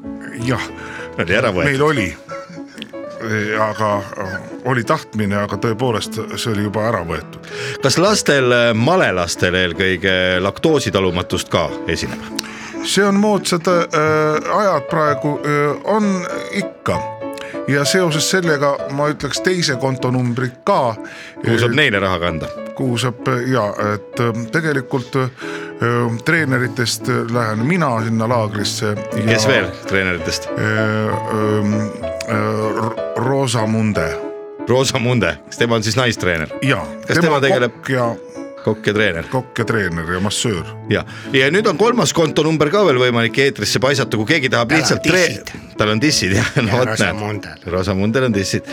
[0.47, 0.63] jah,
[1.19, 1.87] oli ära meil võetud.
[1.89, 2.07] oli,
[3.61, 7.51] aga äh, oli tahtmine, aga tõepoolest see oli juba ära võetud.
[7.83, 12.43] kas lastel, malelastel eelkõige laktoositalumatust ka esineb?
[12.85, 17.01] see on moodsad äh, ajad praegu äh,, on ikka
[17.69, 20.95] ja seoses sellega ma ütleks teise kontonumbri ka.
[21.45, 22.51] kuhu saab neile raha kanda?
[22.75, 25.31] kuhu saab ja et äh, tegelikult äh,
[26.25, 28.95] treeneritest lähen mina sinna laagrisse.
[29.27, 29.71] kes veel?
[29.89, 30.49] treeneritest?
[33.17, 34.07] Roosa Munde
[34.69, 38.15] Roosa Munde, kas tema on siis naistreener, ja Kas tema tegeleb- kokk ja
[38.65, 39.29] kokk ja treener?
[39.33, 40.73] kokk ja treener ja massöör.
[40.91, 44.83] ja, ja nüüd on kolmas kontonumber ka veel võimalik eetrisse paisata, kui keegi tahab Tal
[44.83, 45.53] lihtsalt dissid.
[45.79, 48.69] tal on dissid jah, no Ja vot Rosa näed Mundel., Rosa Mundel on dissid.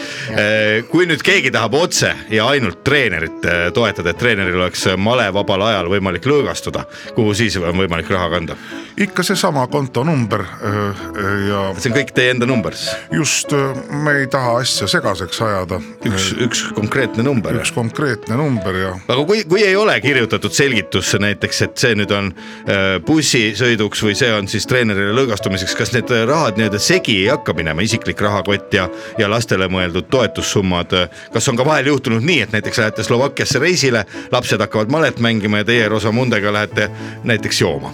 [0.91, 5.91] kui nüüd keegi tahab otse ja ainult treenerit eh, toetada, et treeneril oleks malevabal ajal
[5.91, 8.59] võimalik lõõgastuda, kuhu siis on võimalik raha kanda?
[8.99, 11.03] ikka seesama kontonumber äh,
[11.47, 13.71] ja see on kõik teie enda number siis, just äh,
[14.03, 15.79] me ei taha asja segaseks ajada.
[16.09, 17.55] üks, üks konkreetne number.
[17.55, 22.11] üks konkreetne number ja aga kui, kui ei ole kirjutatud selgitusse näiteks, et see nüüd
[22.15, 27.19] on äh, bussisõiduks või see on siis treenerile lõõgastumiseks, kas need äh, rahad nii-öelda segi
[27.23, 30.95] ei hakka minema, isiklik rahakott ja, ja lastele mõeldud toetussummad.
[31.33, 35.63] kas on ka vahel juhtunud nii, et näiteks lähete Slovakkiasse reisile, lapsed hakkavad malet mängima
[35.63, 36.89] ja teie Rosamundega lähete
[37.23, 37.93] näiteks jooma?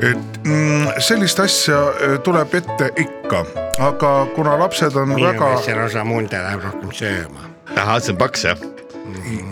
[0.00, 3.44] et mm, sellist asja äh, tuleb ette ikka,
[3.84, 7.48] aga kuna lapsed on minu väga meelest see Rosamunde läheb rohkem sööma.
[7.76, 8.70] ahah, see on paks jah?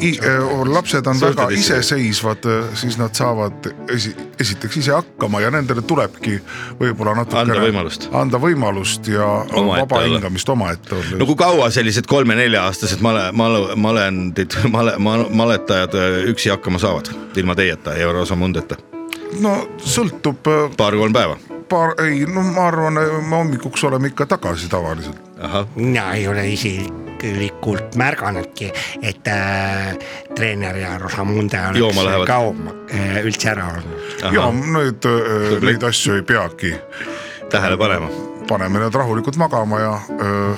[0.00, 1.60] I, äh, lapsed on Suhteliselt väga ise.
[1.60, 6.38] iseseisvad, siis nad saavad esi, esiteks ise hakkama ja nendele tulebki
[6.80, 8.08] võib-olla natuke Anda võimalust.
[8.12, 13.76] anda võimalust ja Omaette vaba hingamist omaette olla no kui kaua sellised kolme-nelja-aastased male, male,
[13.76, 14.96] malendid, male,
[15.30, 18.80] maletajad äh, üksi hakkama saavad ilma teieta ja Rosamundeta?
[19.42, 19.54] no
[19.84, 21.38] sõltub paar-kolm päeva.
[21.68, 25.27] paar, ei no ma arvan, me hommikuks oleme ikka tagasi tavaliselt.
[25.74, 28.70] Mina ei ole isiklikult märganudki,
[29.02, 29.96] et äh,
[30.34, 32.54] treener ja Rosamunde oleks kaua
[32.94, 34.06] äh, üldse ära olnud.
[34.34, 35.10] ja need,
[35.64, 36.74] neid asju ei peagi,
[37.50, 38.10] tähele panema.
[38.48, 40.54] paneme need rahulikult magama ja öö,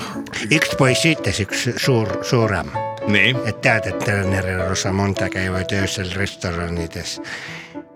[0.55, 2.71] üks poiss ütles, üks suur, suurem,
[3.11, 7.19] nii, et tead, et treener ja Rosamunde käivad öösel restoranides.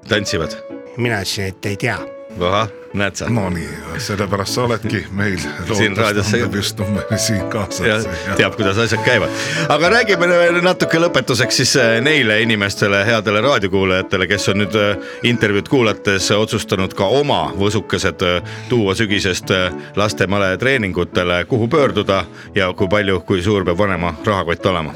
[0.09, 0.59] tantsivad.
[0.97, 1.99] mina ütlesin, et ei tea
[2.41, 3.29] ahah, näed sa.
[3.31, 3.69] no nii,
[3.99, 5.39] sellepärast sa oledki meil
[5.75, 6.81] Siin raadiosse- just
[7.17, 9.31] siin kaasas ja teab, kuidas asjad käivad.
[9.69, 14.97] aga räägime veel natuke lõpetuseks siis äh, neile inimestele, headele raadiokuulajatele, kes on nüüd äh,
[15.23, 22.25] intervjuud kuulates otsustanud ka oma võsukesed äh, tuua sügisest äh, laste maletreeningutele, kuhu pöörduda
[22.55, 24.95] ja kui palju, kui suur peab vanema rahakott olema.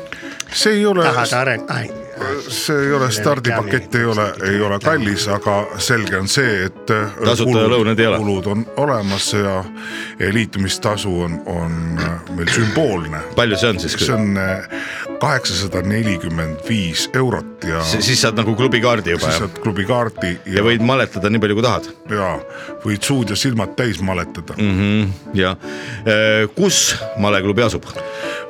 [0.52, 2.07] see ei ole, tahad areng-,
[2.48, 7.14] see ei ole stardipakett ei ole, ei ole kallis, aga selge on see, et äh,
[7.24, 8.18] Tasuta lõunaid ei ole.
[8.22, 9.62] kulud on olemas ja
[10.18, 13.22] ja liitumistasu on, on äh, meil sümboolne.
[13.36, 13.98] palju see on siis?
[14.06, 14.68] see on äh,
[15.20, 20.64] kaheksasada nelikümmend viis eurot ja siis saad nagu klubikaardi juba siis saad klubikaardi ja, ja
[20.66, 22.32] võid maletada nii palju, kui tahad ja
[22.84, 24.64] võid suud ja silmad täis maletada mm.
[24.64, 24.78] mm.
[24.80, 25.38] -hmm.
[25.38, 25.54] ja
[26.06, 27.88] äh, kus maleklubi asub?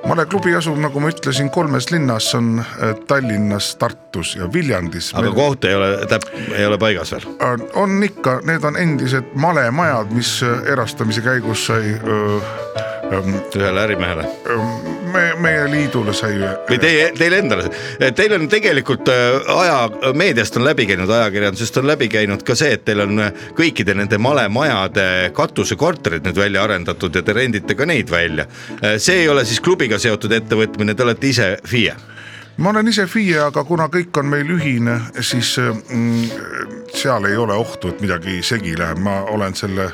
[0.07, 5.11] maleklubi asub, nagu ma ütlesin, kolmes linnas on äh, Tallinnas, Tartus ja Viljandis.
[5.15, 7.27] aga koht ei ole täp-, ei ole paigas veel.
[7.75, 12.41] on ikka, need on endised malemajad, mis äh, erastamise käigus sai öö,
[13.57, 14.88] ühele ärimehele me,
[15.43, 16.37] meie liidule sai.
[16.69, 17.71] või teie, teile endale,
[18.17, 22.75] teil on tegelikult äh, aja, meediast on läbi käinud, ajakirjandusest on läbi käinud ka see,
[22.77, 23.23] et teil on
[23.59, 28.47] kõikide nende malemajade katusekorterid nüüd välja arendatud ja te rendite ka neid välja.
[28.99, 31.95] see ei ole siis klubiga seotud ettevõtmine, te olete ise FIE.
[32.59, 37.55] Ma olen ise FIE, aga kuna kõik on meil ühine, siis mm, seal ei ole
[37.59, 39.89] ohtu, et midagi segi läheb, ma olen selle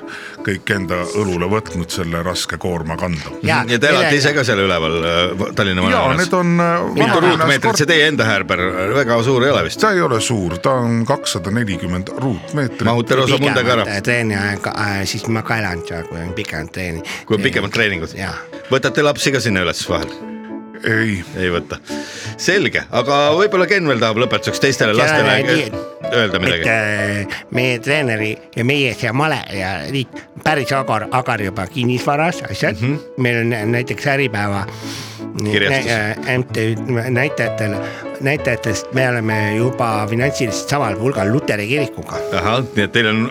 [0.44, 3.34] kõik enda õlule võtnud, selle raske koorma kanda.
[3.44, 6.36] ja, te elate ise ka seal üleval äh, Tallinna ja vanemajas need?
[6.40, 6.52] on.
[6.96, 8.64] mitu ruutmeetrit see teie enda häärber,
[8.96, 9.80] väga suur ei ole vist?
[9.84, 12.86] ta ei ole suur, ta on kakssada nelikümmend ruutmeetrit.
[12.88, 17.04] mahute Rosamundega ära, treeni aega äh,, siis ma ka elan seal, kui on pikem treeni.
[17.28, 18.16] kui on pikemad treeningud
[18.72, 20.34] võtate lapsi ka sinna üles vahel?
[20.85, 21.78] ei, ei võta,
[22.37, 25.39] selge, aga võib-olla Ken veel tahab lõpetuseks teistele lastele
[26.14, 26.70] öelda midagi et.
[26.70, 32.80] äh, meie treeneri ja meie see male ja liit päris agar, agar juba kinnisvaras asjad
[32.80, 33.22] mm, -hmm.
[33.22, 34.66] meil on näiteks Äripäeva
[36.38, 36.64] MTÜ
[37.10, 37.74] näitajatel,
[38.20, 42.20] näitajatest me oleme juba finantsiliselt samal pulgal Luteri kirikuga.
[42.38, 43.22] ahah, nii et teil on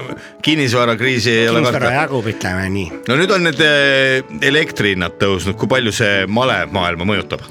[0.42, 3.02] kinnisvarakriisi ei ole kinnisvara jagub, ütleme nii.
[3.08, 7.46] no nüüd on need eh, elektrihinnad tõusnud, kui palju see malemaailma mõjutab?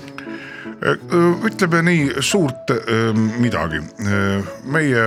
[1.46, 3.78] ütleme nii suurt öö, midagi,
[4.66, 5.04] meie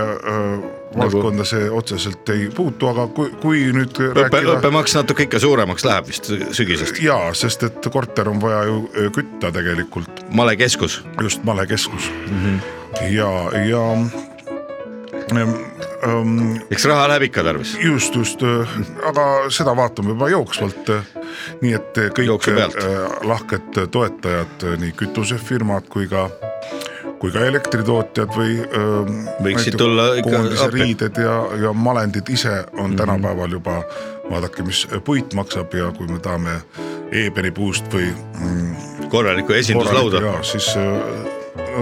[0.95, 5.39] öö, valdkonda see otseselt ei puutu, aga kui, kui nüüd õppe, rääkida õppemaks natuke ikka
[5.43, 7.01] suuremaks läheb vist sügisest.
[7.03, 12.45] jaa, sest et korter on vaja ju kütta tegelikult, malekeskus, just malekeskus mm.
[12.45, 12.59] -hmm.
[13.11, 13.31] ja,
[13.65, 13.83] ja
[15.35, 17.77] ähm, eks raha läheb ikka tarvis.
[17.83, 18.43] just, just,
[19.03, 20.91] aga seda vaatame juba jooksvalt.
[21.61, 22.49] nii et kõik
[23.23, 26.29] lahked toetajad, nii kütusefirmad kui ka,
[27.25, 28.57] kui ka elektritootjad või.
[29.45, 30.73] Võiksid tulla ikka appi.
[30.75, 32.97] Riided ja, ja malendid ise on mm -hmm.
[33.01, 33.81] tänapäeval juba,
[34.29, 36.61] vaadake, mis puit maksab ja kui me tahame
[37.11, 40.43] eebeni puust või mm, korralikku esinduslauda.
[40.43, 41.34] siis äh,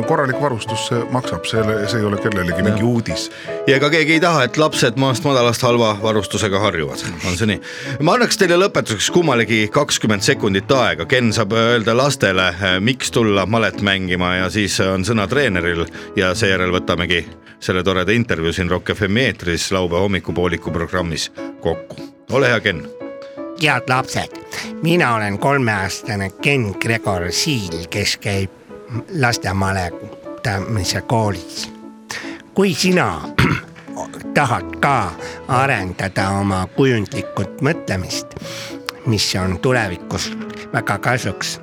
[0.07, 3.27] korralik varustus, see maksab, see, see ei ole kellelegi mingi uudis
[3.67, 7.59] ja ega keegi ei taha, et lapsed maast madalast halva varustusega harjuvad, on see nii?
[8.05, 12.49] ma annaks teile lõpetuseks kummalegi kakskümmend sekundit aega, Ken saab öelda lastele,
[12.83, 15.85] miks tulla malet mängima ja siis on sõna treeneril
[16.19, 17.25] ja seejärel võtamegi
[17.63, 21.31] selle toreda intervjuu siin Rock FM eetris laupäeva hommikupooliku programmis
[21.61, 21.95] kokku.
[22.31, 22.83] ole hea, Ken.
[23.61, 24.35] head lapsed,
[24.81, 28.62] mina olen kolmeaastane Ken Gregor Siil, kes käib
[29.19, 31.71] laste maletamise koolis.
[32.53, 33.21] Kui sina
[34.37, 35.13] tahad ka
[35.47, 38.37] arendada oma kujundlikut mõtlemist,
[39.05, 40.31] mis on tulevikus
[40.73, 41.59] väga kasuks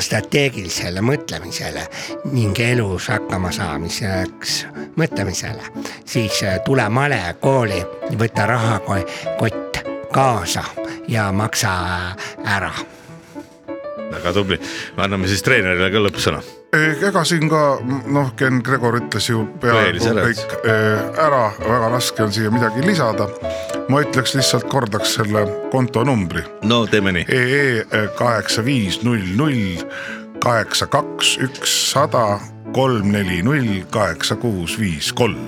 [0.00, 1.84] strateegilisele mõtlemisele
[2.32, 4.64] ning elus hakkama saamiseks
[4.98, 5.62] mõtlemisele,
[6.04, 7.78] siis äh, tule male kooli,
[8.18, 9.82] võta rahakott
[10.14, 10.64] kaasa
[11.08, 11.70] ja maksa
[12.44, 12.72] ära
[14.14, 14.58] väga tubli,
[14.96, 16.40] anname siis treenerile ka lõppsõna.
[16.74, 22.32] ega siin ka noh, Ken Gregor ütles ju peaaegu kõik eh, ära, väga raske on
[22.34, 23.28] siia midagi lisada.
[23.88, 27.26] ma ütleks lihtsalt kordaks selle kontonumbri no teeme nii.
[27.28, 29.84] EE kaheksa viis null null
[30.44, 32.40] kaheksa kaks üks sada
[32.74, 35.38] kolm neli null kaheksa kuus viis kolm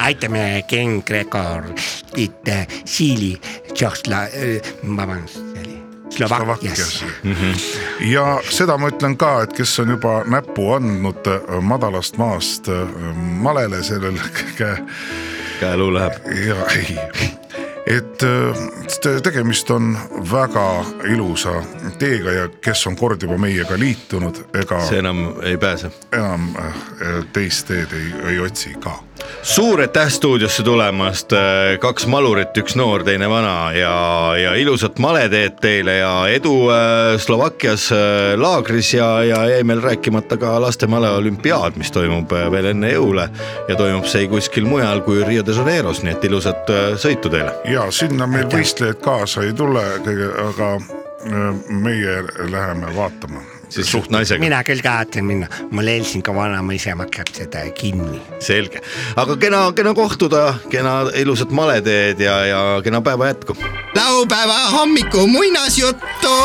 [0.00, 3.40] aitame Ken Gregorit äh, Siili
[3.72, 4.28] Tšehhsla-,
[4.96, 5.49] vabandust, see oli
[6.10, 7.04] Slovakkias.
[8.00, 12.88] ja seda ma ütlen ka, et kes on juba näpu andnud äh, madalast maast äh,
[13.16, 14.18] malele sellel
[14.58, 14.76] käe
[15.60, 16.12] käeluu läheb.
[16.46, 16.98] ja ei,
[17.86, 18.64] et äh,
[19.02, 19.98] te- tegemist on
[20.32, 21.62] väga ilusa
[21.98, 25.92] teega ja kes on kord juba meiega liitunud, ega see enam ei pääse.
[26.12, 26.50] enam
[27.32, 28.98] teist teed ei, ei otsi ka
[29.42, 31.32] suur aitäh stuudiosse tulemast,
[31.80, 33.94] kaks malurit, üks noor, teine vana ja,
[34.38, 40.36] ja ilusat maleteed teile ja edu äh, Slovakkias äh, laagris ja, ja jäi meil rääkimata
[40.36, 43.28] ka laste maleolümpiaad, mis toimub äh, veel enne jõule
[43.68, 47.54] ja toimub see kuskil mujal kui Rio de Janeiros, nii et ilusat äh, sõitu teile.
[47.70, 49.84] ja sinna meil võistlejaid kaasa ei tule,
[50.48, 54.40] aga äh, meie läheme vaatama siis suht naisega.
[54.40, 58.20] mina küll kavatsen minna, mul Helsingi vanaema ise maksab seda kinni.
[58.42, 58.82] selge,
[59.16, 63.56] aga kena, kena kohtuda, kena ilusat maleteed ja, ja kena päeva jätku.
[63.94, 66.36] laupäeva hommiku muinasjuttu.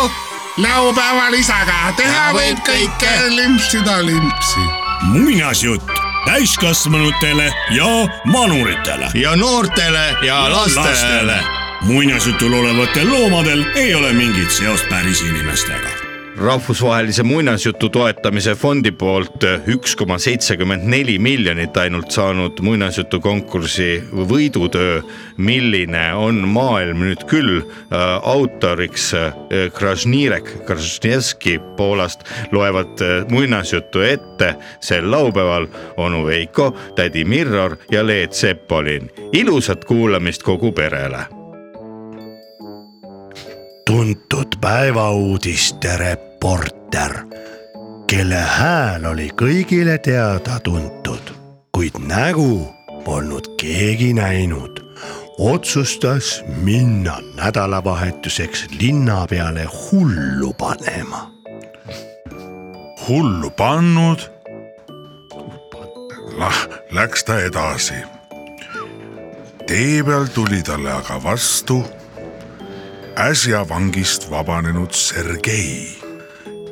[0.57, 4.69] laupäeval isaga teha võib kõike, limpsida limpsi.
[5.11, 7.91] muinasjutt täiskasvanutele ja
[8.26, 9.11] manuritele.
[9.13, 11.43] ja noortele ja lastele, lastele..
[11.82, 15.95] muinasjutul olevatel loomadel ei ole mingit seost päris inimestega
[16.38, 23.88] rahvusvahelise muinasjutu toetamise fondi poolt üks koma seitsekümmend neli miljonit ainult saanud muinasjutukonkursi
[24.32, 25.00] võidutöö,
[25.38, 29.32] milline on maailm nüüd küll äh, autoriks äh,
[29.74, 32.28] Kražnirek Kražnevski Poolast?
[32.52, 39.10] Loevad äh, muinasjutu ette sel laupäeval onu Veiko, tädi Mirror ja Leet Sepolin.
[39.34, 41.26] ilusat kuulamist kogu perele
[43.90, 47.14] tuntud päevauudiste reporter,
[48.08, 51.30] kelle hääl oli kõigile teada-tuntud,
[51.76, 52.66] kuid nägu
[53.06, 54.82] polnud keegi näinud,
[55.38, 61.32] otsustas minna nädalavahetuseks linna peale hullu panema.
[63.08, 64.20] hullu pannud.
[66.38, 68.02] Lah, läks ta edasi.
[69.68, 71.84] tee peal tuli talle aga vastu
[73.18, 75.88] äsja vangist vabanenud Sergei,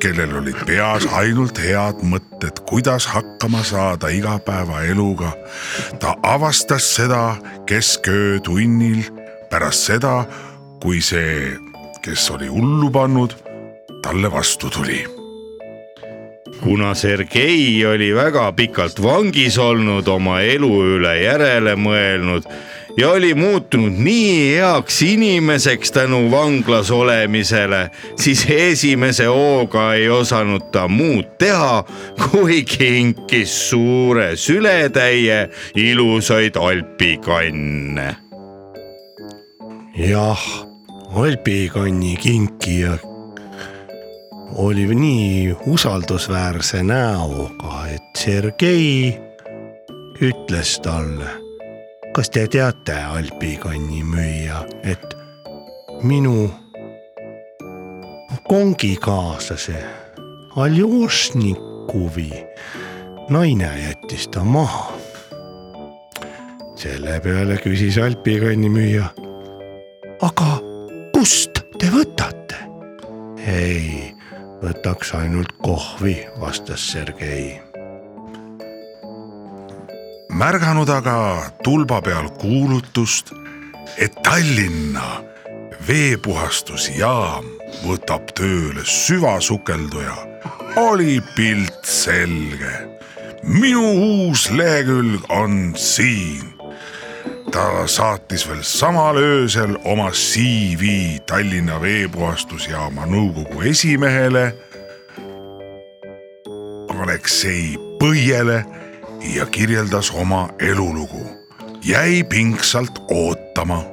[0.00, 5.32] kellel olid peas ainult head mõtted, kuidas hakkama saada igapäevaeluga.
[6.00, 7.36] ta avastas seda
[7.66, 9.08] kesköötunnil
[9.50, 10.26] pärast seda,
[10.82, 11.56] kui see,
[12.04, 13.32] kes oli hullu pannud,
[14.02, 15.04] talle vastu tuli
[16.60, 22.46] kuna Sergei oli väga pikalt vangis olnud, oma elu üle järele mõelnud
[22.96, 30.88] ja oli muutunud nii heaks inimeseks tänu vanglas olemisele, siis esimese hooga ei osanud ta
[30.88, 31.84] muud teha,
[32.30, 38.16] kui kinkis suure sületäie ilusaid alpikanne.
[39.98, 40.46] jah,
[41.14, 42.98] alpikanni kinkija
[44.54, 49.18] oli nii usaldusväärse näoga, et Sergei
[50.22, 51.43] ütles talle
[52.14, 55.16] kas te teate, alpikanni müüja, et
[56.06, 56.46] minu
[58.48, 59.84] kongikaaslase
[60.56, 62.30] Aljošnikovi
[63.28, 64.92] naine jättis ta maha.
[66.76, 69.10] selle peale küsis alpikanni müüja.
[70.22, 70.58] aga
[71.12, 72.62] kust te võtate?
[73.46, 74.14] ei,
[74.62, 77.63] võtaks ainult kohvi, vastas Sergei
[80.34, 83.30] märganud aga tulba peal kuulutust,
[83.98, 85.22] et Tallinna
[85.86, 87.46] veepuhastusjaam
[87.84, 90.16] võtab tööle süvasukelduja,
[90.80, 92.90] oli pilt selge.
[93.44, 96.50] minu uus lehekülg on siin.
[97.52, 104.54] ta saatis veel samal öösel oma CV Tallinna veepuhastusjaama nõukogu esimehele
[106.90, 108.64] Aleksei Põiele
[109.24, 111.26] ja kirjeldas oma elulugu.
[111.84, 113.84] jäi pingsalt ootama.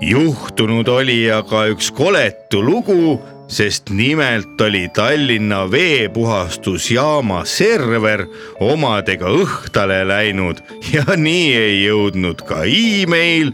[0.00, 8.26] juhtunud oli aga üks koletu lugu, sest nimelt oli Tallinna veepuhastusjaama server
[8.60, 10.60] omadega õhtale läinud
[10.92, 13.52] ja nii ei jõudnud ka email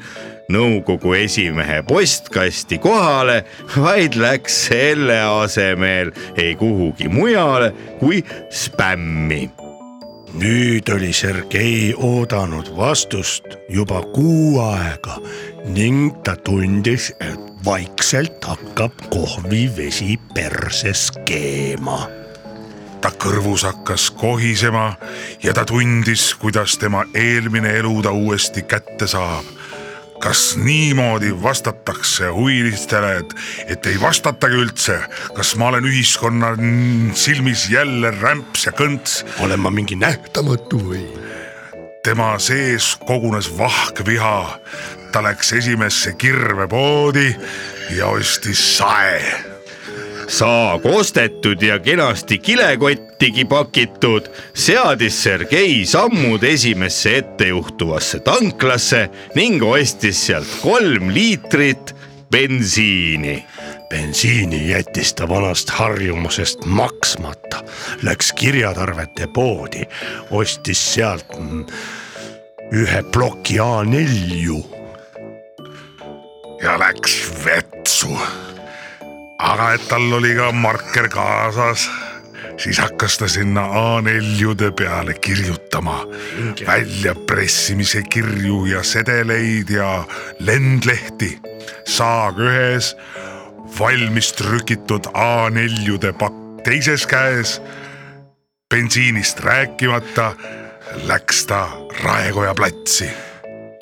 [0.48, 3.44] nõukogu esimehe postkasti kohale,
[3.76, 9.65] vaid läks selle asemel ei kuhugi mujale kui spämmi
[10.36, 15.16] nüüd oli Sergei oodanud vastust juba kuu aega
[15.72, 22.08] ning ta tundis, et vaikselt hakkab kohvivesi perses keema.
[23.00, 24.96] ta kõrvus hakkas kohisema
[25.42, 29.55] ja ta tundis, kuidas tema eelmine elu ta uuesti kätte saab
[30.22, 33.34] kas niimoodi vastatakse huvilistele, et,
[33.76, 34.98] et ei vastatagi üldse,
[35.36, 36.54] kas ma olen ühiskonna
[37.14, 39.22] silmis jälle rämps ja kõnts?
[39.44, 41.04] olen ma mingi nähtamatu või?
[42.06, 44.38] tema sees kogunes vahkviha,
[45.12, 47.32] ta läks esimesse kirvepoodi
[47.96, 49.55] ja ostis sae
[50.28, 60.58] saag ostetud ja kenasti kilekottigi pakitud, seadis Sergei sammud esimesse ettejuhtuvasse tanklasse ning ostis sealt
[60.62, 61.94] kolm liitrit
[62.30, 63.44] bensiini.
[63.90, 67.62] bensiini jättis ta vanast harjumusest maksmata,
[68.02, 69.86] läks kirjatarvete poodi,
[70.30, 71.36] ostis sealt
[72.72, 74.64] ühe ploki A4-ju.
[76.62, 78.18] ja läks vetsu
[79.38, 81.86] aga et tal oli ka marker kaasas,
[82.60, 85.98] siis hakkas ta sinna A4-jude peale kirjutama
[86.66, 90.04] väljapressimise kirju ja sedeleid ja
[90.38, 91.38] lendlehti.
[91.86, 92.96] saag ühes,
[93.78, 97.60] valmis trükitud A4-jude pakk teises käes.
[98.70, 100.32] bensiinist rääkimata
[101.06, 101.68] läks ta
[102.02, 103.25] Raekoja platsi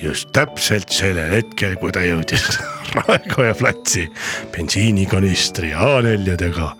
[0.05, 2.59] just täpselt sellel hetkel, kui ta jõudis
[2.94, 4.05] Raekoja platsi
[4.55, 6.70] bensiinikanistri A4-dega,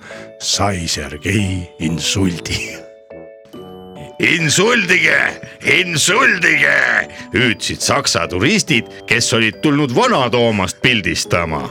[0.43, 2.77] sai Sergei insuldi.
[4.23, 5.19] insuldige,
[5.81, 6.77] insuldige,
[7.35, 11.65] hüüdsid saksa turistid, kes olid tulnud Vana-Toomast pildistama.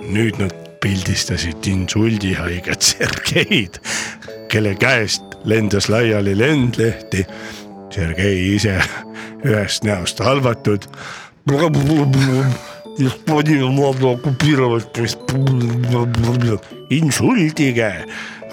[0.00, 3.76] nüüd nad pildistasid insuldihaiget Sergeid,
[4.48, 7.26] kelle käest lendas laiali lendlehti.
[7.90, 8.76] Sergei ise
[9.44, 10.86] ühest näost halvatud.
[16.90, 17.90] insuldige,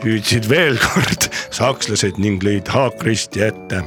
[0.04, 3.84] hüüdsid veel kord sakslased ning lõid haakristi ette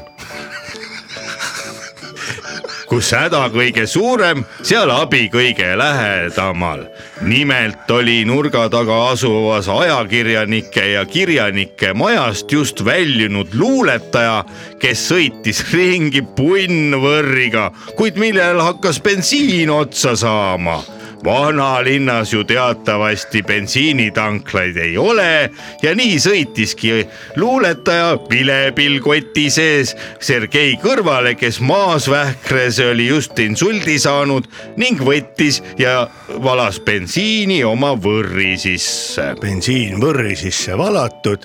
[2.91, 6.87] kus häda kõige suurem, seal abi kõige lähedamal.
[7.23, 14.45] nimelt oli nurga taga asuvas ajakirjanike ja kirjanike majast just väljunud luuletaja,
[14.83, 20.81] kes sõitis ringi punnvõrriga, kuid millel hakkas bensiin otsa saama
[21.25, 25.51] vanalinnas ju teatavasti bensiinitanklaid ei ole
[25.83, 26.93] ja nii sõitiski
[27.37, 34.49] luuletaja vilepill koti sees Sergei kõrvale, kes maasvähkres oli just insuldi saanud
[34.81, 36.09] ning võttis ja
[36.45, 39.35] valas bensiini oma võrri sisse.
[39.41, 41.45] bensiin võrri sisse valatud,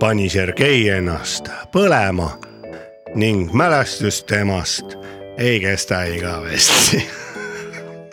[0.00, 2.32] pani Sergei ennast põlema
[3.16, 4.96] ning mälestus temast
[5.38, 7.04] ei kesta igavesti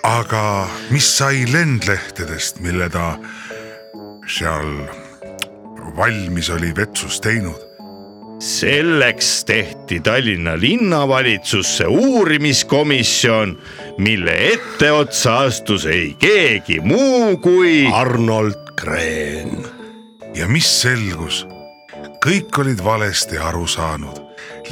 [0.04, 3.16] aga mis sai lendlehtedest, mille ta
[4.28, 4.74] seal
[5.98, 7.70] valmis oli vetsus teinud?
[8.44, 13.54] selleks tehti Tallinna linnavalitsusse uurimiskomisjon,
[13.98, 19.64] mille etteotsa astus ei keegi muu kui Arnold Kreen.
[20.36, 21.46] ja mis selgus?
[22.26, 24.20] kõik olid valesti aru saanud.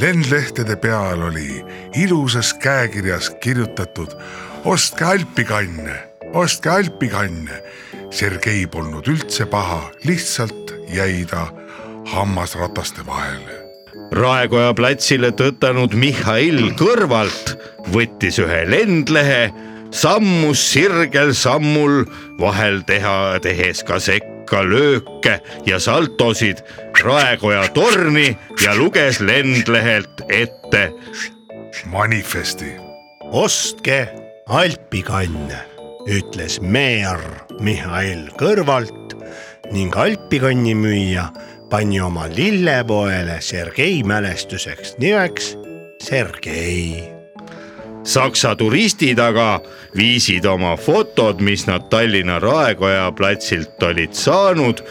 [0.04, 1.64] lendlehtede peal oli
[1.96, 4.20] ilusas käekirjas kirjutatud
[4.66, 5.96] ostke alpikanne,
[6.34, 7.62] ostke alpikanne.
[8.12, 11.48] Sergei polnud üldse paha, lihtsalt jäi ta
[12.12, 13.58] hammasrataste vahele.
[14.12, 17.54] Raekoja platsile tõtanud Mihhail kõrvalt
[17.94, 19.54] võttis ühe lendlehe,
[19.96, 22.04] sammus sirgel sammul
[22.40, 26.60] vahel teha, tehes ka sekka lööke ja saltosid
[27.00, 30.92] Raekoja torni ja luges lendlehelt ette.
[31.88, 32.76] manifesti.
[33.32, 35.52] ostke alpikann,
[36.10, 37.22] ütles meer
[37.62, 39.16] Mihhail kõrvalt
[39.72, 41.30] ning alpikanni müüja
[41.70, 45.56] pani oma lillepoele Sergei mälestuseks nimeks
[46.02, 47.04] Sergei.
[48.04, 49.62] Saksa turistid aga
[49.96, 54.82] viisid oma fotod, mis nad Tallinna Raekoja platsilt olid saanud,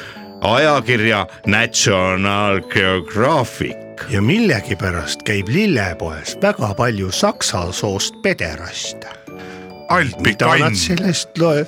[0.41, 3.77] ajakirja National Geographic
[4.09, 9.20] ja millegipärast käib lillepoes väga palju saksa soost pederaste.
[10.21, 11.67] Mida nad sellest loe-,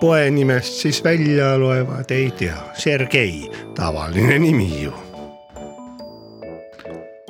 [0.00, 4.92] poe nimest siis välja loevad, ei tea, Sergei, tavaline nimi ju.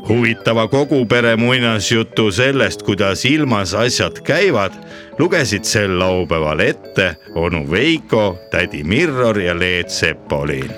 [0.09, 4.73] huvitava kogu pere muinasjutu sellest, kuidas ilmas asjad käivad,
[5.19, 10.71] lugesid sel laupäeval ette onu Veiko, tädi Mirror ja Leet Sepolin.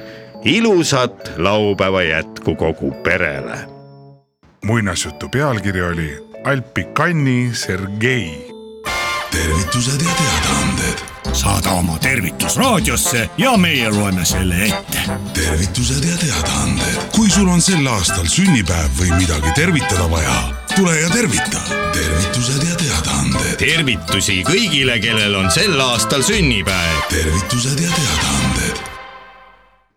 [0.44, 3.58] ilusat laupäeva jätku kogu perele.
[4.64, 8.53] muinasjutu pealkiri oli Alpi kanni Sergei.
[9.34, 10.98] Tervitused ja teadaanded,
[11.32, 14.98] saada oma tervitus raadiosse ja meie loeme selle ette.
[15.34, 17.08] tervitused ja teadaanded.
[17.16, 20.36] kui sul on sel aastal sünnipäev või midagi tervitada vaja,
[20.76, 21.60] tule ja tervita.
[21.92, 27.02] tervitused ja teadaanded, tervitusi kõigile, kellel on sel aastal sünnipäev.
[27.10, 28.43] tervitused ja teadaanded,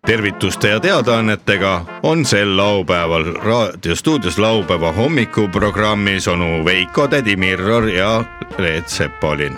[0.07, 8.23] tervituste ja teadaannetega on sel laupäeval raadiostuudios laupäeva hommikuprogrammis onu Veiko, tädi Mirror ja
[8.57, 9.57] Leet Sepolin.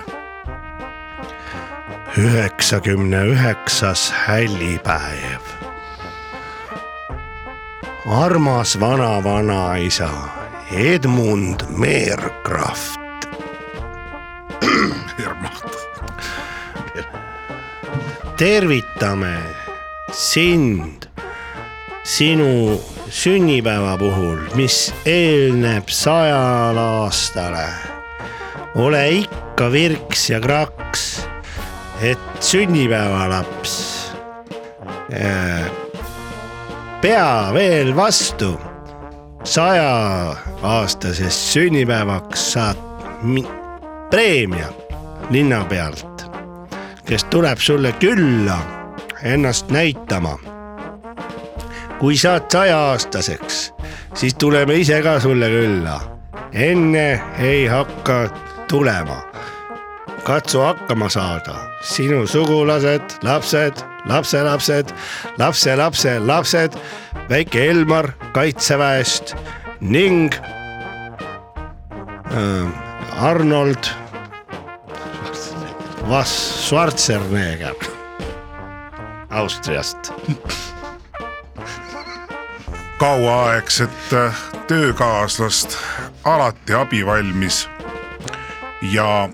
[2.17, 5.41] üheksakümne üheksas hällipäev.
[8.07, 10.09] armas vana-vanaisa
[10.71, 12.99] Edmund Meerkraft
[18.37, 19.37] tervitame
[20.11, 21.09] sind
[22.03, 22.79] sinu
[23.09, 27.67] sünnipäeva puhul, mis eelneb sajal aastale.
[28.75, 31.25] ole ikka virks ja kraks,
[32.01, 33.75] et sünnipäevalaps
[35.13, 35.65] äh,
[37.01, 38.59] pea veel vastu.
[39.43, 42.77] saja aastasest sünnipäevaks saad
[43.21, 43.47] mi-
[44.09, 44.67] preemia
[45.29, 46.25] linna pealt,
[47.05, 48.78] kes tuleb sulle külla
[49.23, 50.39] ennast näitama.
[51.99, 53.73] kui saad sajaaastaseks,
[54.13, 56.01] siis tuleme ise ka sulle külla.
[56.53, 58.29] enne ei hakka
[58.67, 59.21] tulema.
[60.23, 63.73] katsu hakkama saada, sinu sugulased, lapsed,
[64.05, 64.89] lapselapsed,
[65.37, 66.73] lapselapse lapsed,
[67.29, 69.35] väike Elmar kaitseväest
[69.81, 70.33] ning
[72.31, 73.83] äh, Arnold
[76.23, 77.98] Schwarzenegger
[79.29, 80.13] Austriast.
[82.97, 84.35] kauaaegset äh,
[84.67, 85.77] töökaaslast,
[86.23, 87.69] alati abivalmis
[88.81, 89.29] ja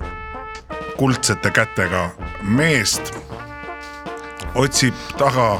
[0.97, 2.09] kuldsete kätega
[2.41, 3.13] meest
[4.55, 5.59] otsib taga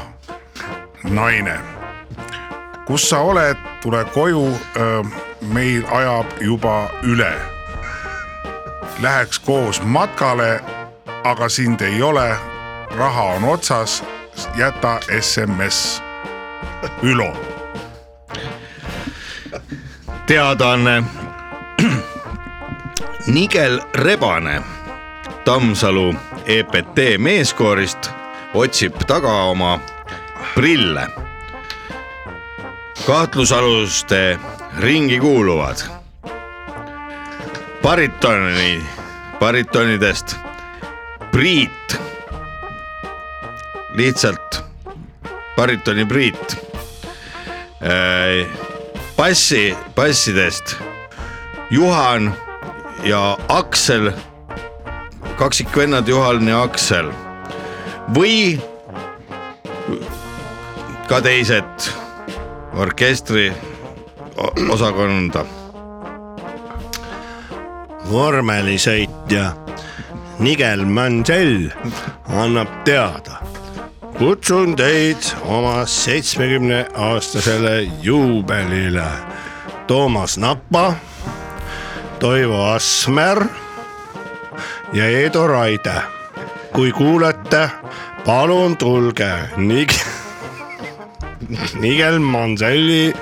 [1.04, 1.60] naine.
[2.86, 4.58] kus sa oled, tule koju,
[5.42, 7.32] meil ajab juba üle.
[9.02, 10.60] Läheks koos matkale,
[11.24, 12.36] aga sind ei ole,
[12.96, 14.04] raha on otsas,
[14.56, 16.02] jäta SMS.
[17.02, 17.56] Ülo
[20.26, 21.02] teadaanne.
[23.26, 24.62] Nigel Rebane
[25.44, 26.14] Tammsalu
[26.46, 28.10] EPT meeskoorist
[28.54, 29.80] otsib taga oma
[30.54, 31.06] prille.
[33.06, 34.38] kahtlusaluste
[34.78, 35.76] ringi kuuluvad
[37.82, 38.82] baritoni,
[39.40, 40.36] baritonidest
[41.30, 42.00] Priit,
[43.96, 44.62] lihtsalt
[45.56, 46.56] baritoni Priit
[49.16, 50.76] bassi, bassidest
[51.70, 52.34] Juhan
[53.04, 54.12] ja Aksel,
[55.36, 57.10] kaksikvennad Juhan ja Aksel
[58.14, 58.60] või
[61.08, 61.90] ka teised
[62.76, 63.52] orkestri
[64.70, 65.44] osakonda.
[68.06, 69.48] vormelisõitja
[70.38, 71.72] Nigel Mansell
[72.28, 73.35] annab teada.
[74.18, 79.04] Kutsun teid oma seitsmekümne aastasele juubelile.
[79.86, 80.94] Toomas Napa,
[82.18, 83.44] Toivo Asmer
[84.92, 86.02] ja Eedo Raide.
[86.72, 87.70] kui kuulete,
[88.24, 90.04] palun tulge Nig-,
[91.80, 93.14] Nigel Manselli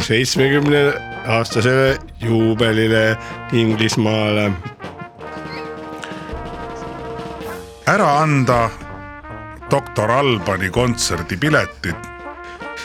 [0.00, 0.92] seitsmekümne
[1.26, 3.16] aastasele juubelile
[3.52, 4.52] Inglismaale.
[7.86, 8.70] ära anda
[9.70, 11.94] doktor Albani kontserdi piletid,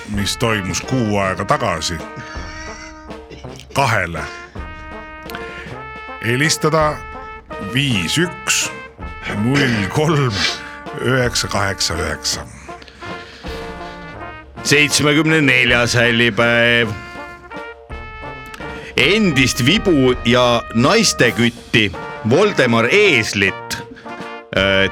[0.09, 1.97] mis toimus kuu aega tagasi,
[3.73, 4.21] kahele.
[6.25, 6.97] helistada
[7.73, 8.71] viis üks
[9.43, 10.33] null kolm
[11.01, 12.45] üheksa kaheksa üheksa.
[14.63, 16.89] seitsmekümne neljas hällipäev.
[18.97, 21.91] endist vibu ja naistekütti
[22.29, 23.84] Voldemar Eeslit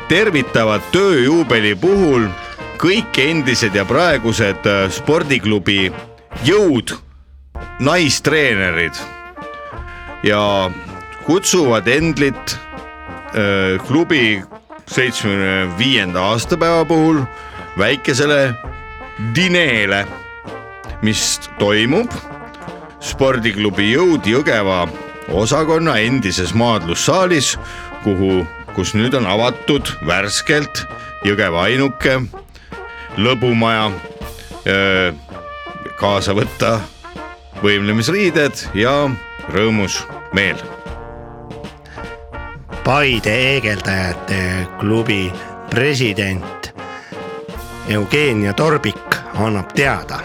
[0.09, 2.28] tervitavad tööjuubeli puhul
[2.84, 5.88] kõik endised ja praegused äh, spordiklubi
[6.43, 6.95] jõud
[7.80, 8.97] naistreenerid.
[10.24, 10.72] Ja
[11.26, 12.57] kutsuvad Endlit
[13.36, 14.43] öö, klubi
[14.88, 17.22] seitsmekümne viienda aastapäeva puhul
[17.78, 18.53] väikesele
[19.36, 20.03] dineele,
[21.03, 22.11] mis toimub
[23.03, 24.86] spordiklubi Jõud Jõgeva
[25.32, 27.57] osakonna endises maadlussaalis,
[28.03, 28.43] kuhu,
[28.76, 30.86] kus nüüd on avatud värskelt
[31.24, 32.19] Jõgeva ainuke
[33.17, 33.91] lõbumaja.
[35.99, 36.80] kaasa võtta
[37.63, 39.09] võimlemisriided ja
[39.53, 40.01] rõõmus
[40.34, 40.59] meel.
[42.84, 45.32] Paide heegeldajate klubi
[45.69, 46.74] president
[47.88, 50.19] Eugenia Torbik annab teada.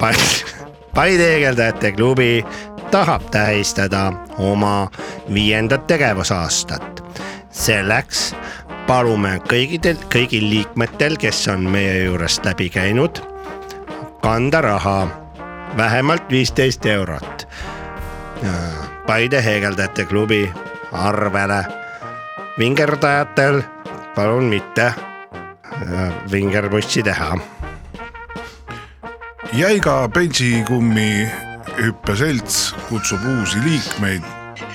[0.96, 2.44] Paide heegeldajate klubi
[2.90, 4.90] tahab tähistada oma
[5.34, 6.95] viiendat tegevusaastat.
[7.56, 8.34] Selleks
[8.86, 13.20] palume kõigidel, kõigil liikmetel, kes on meie juurest läbi käinud,
[14.22, 14.98] kanda raha
[15.76, 17.46] vähemalt viisteist eurot.
[19.06, 20.44] Paide heegeldajate klubi
[20.92, 21.64] arvele.
[22.58, 23.62] vingerdajatel
[24.14, 24.94] palun mitte äh,
[26.32, 27.38] vingerpussi teha.
[29.52, 31.28] jäiga bensikummi
[31.76, 34.22] hüppeselts kutsub uusi liikmeid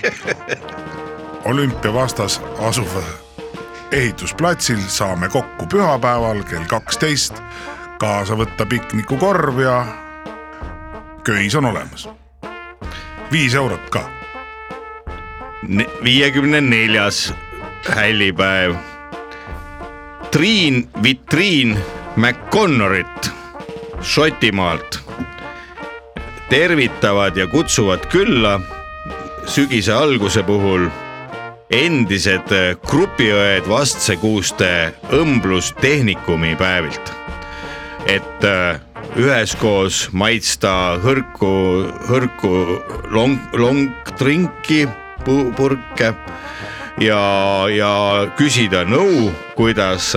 [1.45, 3.03] olümpiavastas asuva
[3.91, 7.35] ehitusplatsil saame kokku pühapäeval kell kaksteist,
[7.99, 9.85] kaasa võtta piknikukorv ja
[11.23, 12.09] köis on olemas.
[13.31, 14.09] viis eurot ka.
[16.03, 17.33] viiekümne neljas
[17.89, 18.75] hällipäev.
[20.31, 21.79] Triin Vitriin
[22.15, 23.31] McConnorit
[24.01, 24.99] Šotimaalt
[26.49, 28.59] tervitavad ja kutsuvad külla
[29.45, 30.87] sügise alguse puhul
[31.71, 32.51] endised
[32.87, 37.13] grupiõed Vastsekuuste õmblustehnikumi päevilt.
[38.05, 38.79] et äh,
[39.15, 41.51] üheskoos maitsta hõrku,
[42.09, 42.81] hõrku
[43.13, 44.87] long, longdrinki,
[45.25, 46.13] purke
[47.01, 47.23] ja,
[47.69, 47.93] ja
[48.37, 50.13] küsida nõu, kuidas,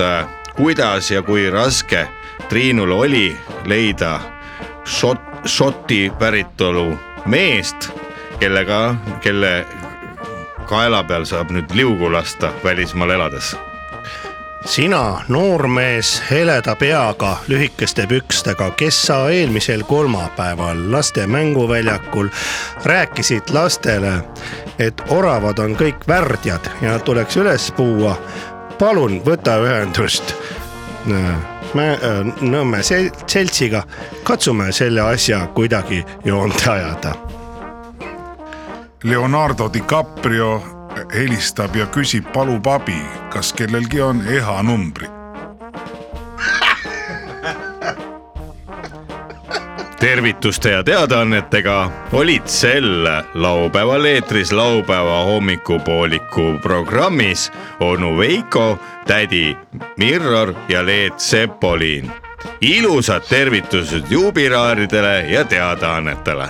[0.57, 2.07] kuidas ja kui raske
[2.49, 3.29] Triinul oli
[3.65, 4.19] leida
[4.85, 6.91] šot, šoti päritolu
[7.31, 7.89] meest,
[8.39, 9.53] kellega, kelle
[10.65, 13.55] kaela peal saab nüüd liugu lasta välismaal elades
[14.65, 22.27] sina, noormees heleda peaga, lühikeste pükstega, kes sa eelmisel kolmapäeval laste mänguväljakul
[22.85, 24.13] rääkisid lastele,
[24.79, 28.17] et oravad on kõik värdjad ja nad tuleks üles puua.
[28.79, 30.33] palun võta ühendust
[32.41, 32.79] Nõmme
[33.27, 33.83] seltsiga,
[34.23, 37.24] katsume selle asja kuidagi joonde ajada.
[39.05, 40.63] Leonardo DiCaprio
[41.13, 42.97] helistab ja küsib, palub abi,
[43.29, 45.11] kas kellelgi on EHA numbrid.
[49.99, 59.57] tervituste ja teadaannetega olid sel laupäeval eetris laupäeva hommikupooliku programmis onu Veiko, tädi
[59.97, 62.11] Mirror ja Leet Sepolin.
[62.61, 66.49] ilusad tervitused juubiraaridele ja teadaannetele.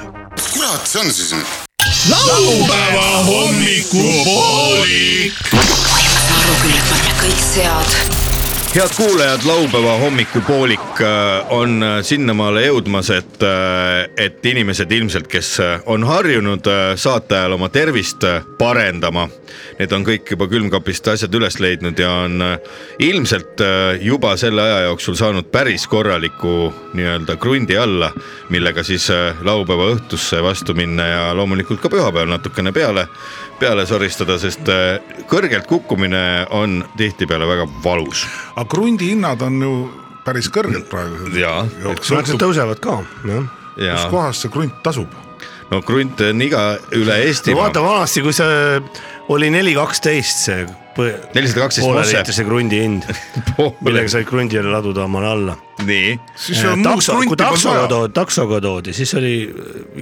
[0.54, 1.65] kurat see on siis nüüd?
[2.10, 5.34] Laupäeva hommikupoolik.
[5.54, 8.15] võimas aru küll, et ma olen kõik sead
[8.76, 11.08] head kuulajad, laupäeva hommikupoolik äh,
[11.50, 15.54] on äh, sinnamaale jõudmas, et, äh, et inimesed ilmselt, kes
[15.86, 16.68] on harjunud
[17.00, 18.26] saate ajal oma tervist
[18.60, 19.30] parendama.
[19.80, 22.44] Need on kõik juba külmkapist asjad üles leidnud ja on
[23.00, 23.64] ilmselt
[24.04, 28.12] juba selle aja jooksul saanud päris korraliku nii-öelda krundi alla,
[28.52, 29.08] millega siis
[29.44, 33.08] laupäeva õhtusse vastu minna ja loomulikult ka pühapäeval natukene peale,
[33.60, 34.68] peale soristada, sest
[35.32, 38.26] kõrgelt kukkumine on tihtipeale väga valus
[38.56, 39.76] aga krundi hinnad on ju
[40.26, 41.30] päris kõrged praegu.
[41.38, 41.66] jaa.
[41.84, 43.46] Nad tõusevad ka, jah.
[43.76, 45.12] kus kohas see krunt tasub?
[45.72, 46.64] no krunt on iga
[46.96, 47.58] üle Eestimaa.
[47.58, 48.82] no vaata vanasti, kui see
[49.34, 50.66] oli neli kaksteist see
[50.98, 53.08] nelisada kaksteist pooleliitrise krundi hind
[53.86, 55.56] millega sai krundile laduda omale alla.
[55.86, 56.14] nii.
[56.84, 59.34] takso, kui taksoga toodi, taksoga toodi, siis oli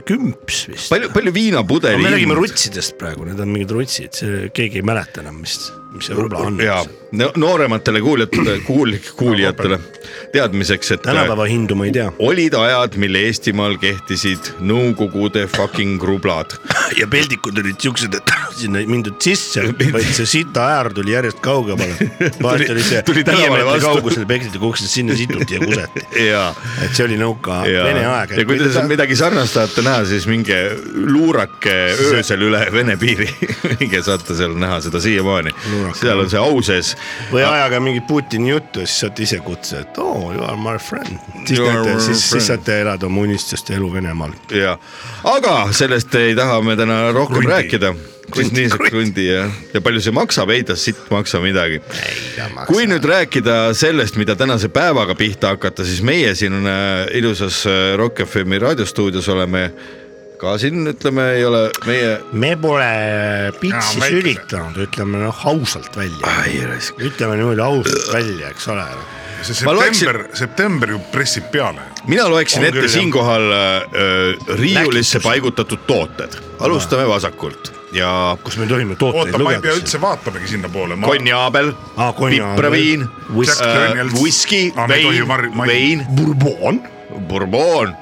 [0.05, 0.89] kümps vist.
[0.93, 2.05] palju, palju viinapudeli no,.
[2.05, 5.57] me räägime rutsidest praegu, need on mingid rutsid, see keegi ei mäleta enam, mis,
[5.95, 6.61] mis see rubla on.
[6.61, 6.79] ja
[7.13, 9.81] noorematele kuuljatele, kuul-, kuulijatele
[10.34, 11.03] teadmiseks, et.
[11.05, 12.09] tänapäeva hindu ma ei tea.
[12.20, 16.57] olid ajad, mil Eestimaal kehtisid Nõukogude fucking rublad
[16.99, 21.41] ja peldikud olid siuksed, et sinna ei mindud sisse, vaid see sita äär tuli järjest
[21.43, 22.09] kaugemale.
[22.43, 26.05] vahet oli see viie meetri kaugusel peksiti kukkusid sinna situti ja kuseti.
[26.84, 28.36] et see oli nõuka vene aeg.
[28.38, 30.59] ja kui te seda midagi sarnast tahate näha, siis minge
[30.93, 31.76] luurake
[32.11, 33.28] öösel üle Vene piiri.
[33.80, 35.53] minge saate seal näha seda siiamaani.
[35.99, 36.93] seal on see au sees.
[37.32, 41.19] või ajage mingit Putini juttu siis saate ise kutse, et oh,, you are my friend.
[41.47, 44.33] siis näete, siis, siis saate elada oma unistuste elu Venemaal.
[44.51, 44.77] ja,
[45.23, 47.53] aga sellest ei taha me täna rohkem Krundi.
[47.55, 47.93] rääkida.
[48.33, 49.41] sest nii see krundi ja,
[49.73, 51.81] ja palju see maksab, ei ta sitt maksa midagi.
[52.67, 57.93] kui nüüd rääkida sellest, mida tänase päevaga pihta hakata, siis meie siin äh, ilusas äh,
[57.99, 59.67] Rock FM-i raadiostuudios oleme
[60.43, 62.15] ka siin ütleme, ei ole meie.
[62.33, 62.87] me pole
[63.61, 66.33] pitsi Jaa, väike- sülitanud, ütleme noh ausalt välja.
[66.99, 68.87] ütleme niimoodi ausalt välja, eks ole.
[69.43, 71.81] See Ma loeksin- september, september ju pressib peale.
[72.07, 78.95] mina loeksin On ette siinkohal äh, riiulisse paigutatud tooted, alustame vasakult ja kas me tohime
[78.95, 79.75] tooteid oota, ma ei lugeda pea?
[79.81, 80.97] üldse vaatamagi sinnapoole.
[81.01, 82.55] konjaabel Aa,, konjaabel.
[82.55, 83.63] pipraviin, Whisky.
[83.63, 84.13] Jack Daniels.
[84.21, 86.81] whisky, vein ma vein, Bourbon.
[87.29, 87.93] bourbon,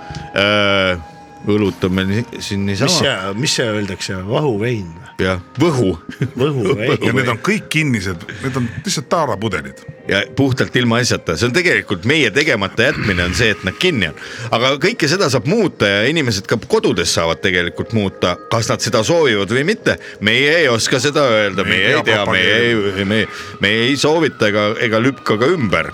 [1.48, 4.92] õlut on meil siin mis niisama see, mis see öeldakse, vahuvein?
[5.22, 5.94] Ja Võhu
[6.38, 6.98] Võhuvein.
[7.06, 9.82] ja need on kõik kinnised, need on lihtsalt taarapudelid.
[10.10, 14.10] ja puhtalt ilma asjata, see on tegelikult meie tegemata jätmine on see, et nad kinni
[14.12, 14.20] on.
[14.58, 19.04] aga kõike seda saab muuta ja inimesed ka kodudes saavad tegelikult muuta, kas nad seda
[19.08, 19.98] soovivad või mitte.
[20.22, 23.26] meie ei oska seda öelda, Me ei meie ei tea meie ei, me,
[23.62, 25.92] me ei soovita ega, ega lükka ka ümber.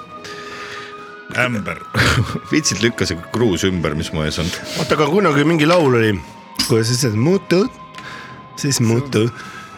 [1.38, 1.84] ämber.
[2.54, 4.50] vitsid lükka see kruus ümber, mis mu ees on.
[4.80, 6.16] oota, aga kunagi mingi laul oli,
[6.68, 7.84] kuidas sa ütlesid, muutud,
[8.60, 9.30] siis muutud.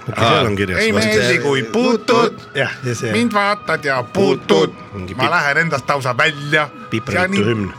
[0.09, 0.79] seal on kirjas.
[0.81, 4.73] ei meeldi, kui puutud, jah, ja see mind vaatad ja puutud
[5.15, 6.69] ma lähen endast lausa välja.
[6.89, 7.73] pipramitu hümn.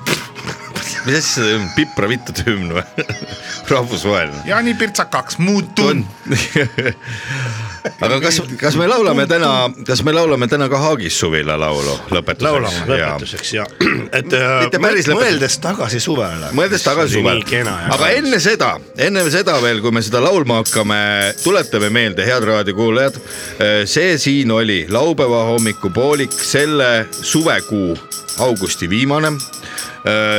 [1.07, 2.85] Mis asja see on, pipra vittude hümn või?
[3.73, 4.43] rahvusvaheline.
[4.49, 6.05] Jaani pirtsakaks muutun.
[8.05, 12.45] aga kas, kas me laulame täna, kas me laulame täna ka Haagis suvila laulu lõpetuseks?
[12.45, 13.65] laulame lõpetuseks ja
[14.19, 15.17] et äh, Mitte päris lõpetuseks.
[15.21, 16.51] mõeldes tagasi suvele.
[16.57, 17.43] mõeldes tagasi suvel,
[17.97, 21.01] aga enne seda, enne seda veel, kui me seda laulma hakkame,
[21.45, 23.21] tuletame meelde, head raadiokuulajad,
[23.89, 27.97] see siin oli laupäeva hommikupoolik, selle suvekuu
[28.45, 29.33] augusti viimane.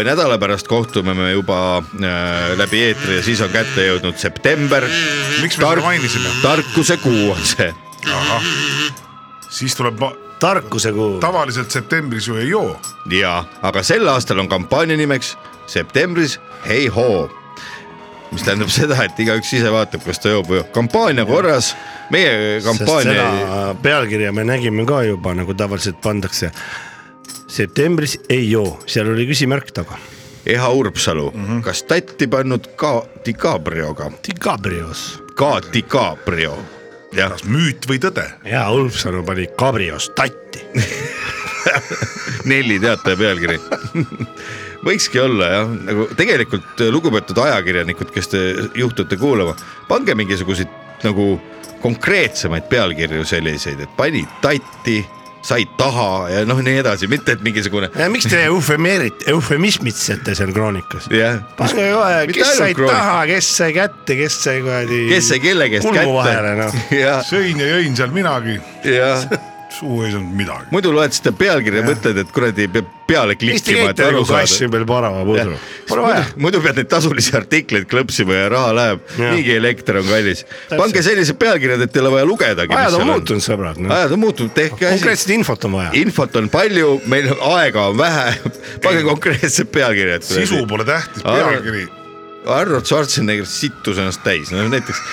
[0.05, 4.87] Nädala pärast kohtume me juba äh, läbi eetri ja siis on kätte jõudnud september.
[5.41, 6.29] miks me seda mainisime?
[6.41, 7.73] tarkuse kuu on see.
[9.49, 10.01] siis tuleb,
[10.39, 11.19] tarkuse kuu.
[11.19, 12.79] tavaliselt septembris ju ei joo.
[13.11, 15.35] ja, aga sel aastal on kampaania nimeks
[15.67, 17.29] septembris hei hoo
[18.31, 21.73] mis tähendab seda, et igaüks ise vaatab, kas ta joob või joob, kampaania korras,
[22.13, 23.25] meie kampaania.
[23.83, 26.51] pealkirja me nägime ka juba nagu tavaliselt pandakse.
[27.51, 29.99] Septembris ei joo, seal oli küsimärk taga.
[30.45, 31.63] Eha Urbsalu mm, -hmm.
[31.63, 34.11] kas tatti pannud ka DiCaprioga?
[34.27, 35.23] DiCaprios.
[35.35, 36.57] ka DiCaprio,
[37.13, 38.25] jah, kas müüt või tõde?
[38.45, 40.63] ja Ulfsalu pani Cabrios tatti.
[42.49, 43.59] Nelli Teataja pealkiri
[44.85, 48.39] võikski olla jah, nagu tegelikult lugupeetud ajakirjanikud, kes te
[48.75, 49.55] juhtute kuulama,
[49.87, 50.69] pange mingisuguseid
[51.03, 51.35] nagu
[51.81, 55.01] konkreetsemaid pealkirju selliseid, et pani tatti,
[55.41, 57.89] sai taha ja noh, nii edasi, mitte et mingisugune.
[58.13, 61.07] miks te eufemeerite, eufemismitsete seal kroonikas?
[61.57, 64.99] pange kohe, kes sai kroonik- taha, kes sai kätte, kes sai kuradi.
[65.09, 66.05] kes sai kelle käest kätte
[67.03, 69.25] jah, sõin ja jõin seal minagi, jah,
[69.71, 70.67] suu ei saanud midagi.
[70.71, 74.69] muidu loed seda pealkirja, mõtled, et kuradi peab peale klikkima, et aru saada.
[74.73, 75.57] peal parava pudru.
[75.89, 76.25] Pole vaja.
[76.43, 80.45] muidu pead neid tasulisi artikleid klõpsima ja raha läheb, niigi elekter on kallis.
[80.73, 82.77] pange sellised pealkirjad, et ei ole vaja lugedagi.
[82.81, 83.93] ajad on muutunud, sõbrad no..
[83.95, 84.99] ajad on muutunud, tehke asi.
[84.99, 85.95] konkreetset infot on vaja.
[86.03, 88.53] infot on palju, meil aega on vähe,
[88.83, 90.27] pange konkreetsed pealkirjad.
[90.27, 91.87] sisu pole tähtis, pealkiri.
[92.41, 95.03] Arnold Schwarzenegger sittus ennast täis, no näiteks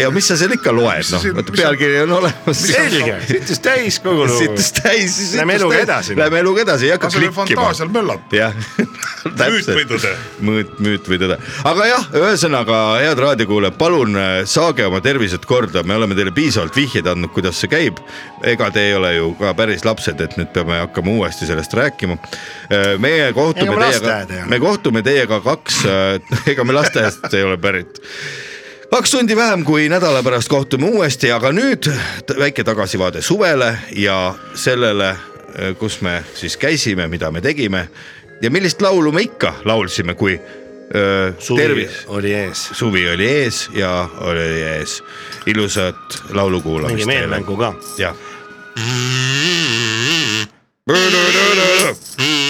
[0.00, 2.60] ja mis sa seal ikka loed, noh see- pealkiri on olemas.
[2.66, 4.38] selge, situs täis kogu lugu.
[4.38, 6.16] situs täis, Lähme eluga edasi.
[6.18, 7.36] Lähme eluga edasi, ei hakka klikkima.
[7.44, 8.36] fantaasial möllata.
[8.36, 8.54] jah,
[9.54, 10.12] müüt või tõde?
[10.44, 11.38] müüt, müüt või tõde,
[11.70, 16.76] aga jah, ühesõnaga head raadiokuulajad, palun äh, saage oma tervised korda, me oleme teile piisavalt
[16.76, 18.00] vihjeid andnud, kuidas see käib.
[18.44, 22.18] ega te ei ole ju ka päris lapsed, et nüüd peame hakkama uuesti sellest rääkima.
[22.98, 25.84] meie kohtume Ega me teiega me kohtume teiega kaks,
[26.52, 28.00] ega me lasteaiast ei ole pärit
[28.94, 31.88] kaks tundi vähem kui nädala pärast kohtume uuesti, aga nüüd
[32.38, 35.16] väike tagasivaade suvele ja sellele,
[35.80, 37.88] kus me siis käisime, mida me tegime
[38.42, 42.68] ja millist laulu me ikka laulsime, kui öö, suvi tervis, oli ees.
[42.72, 45.02] suvi oli ees ja oli ees.
[45.46, 47.74] ilusat laulu kuulamist mingi meelmängu ka.
[47.98, 48.14] jah.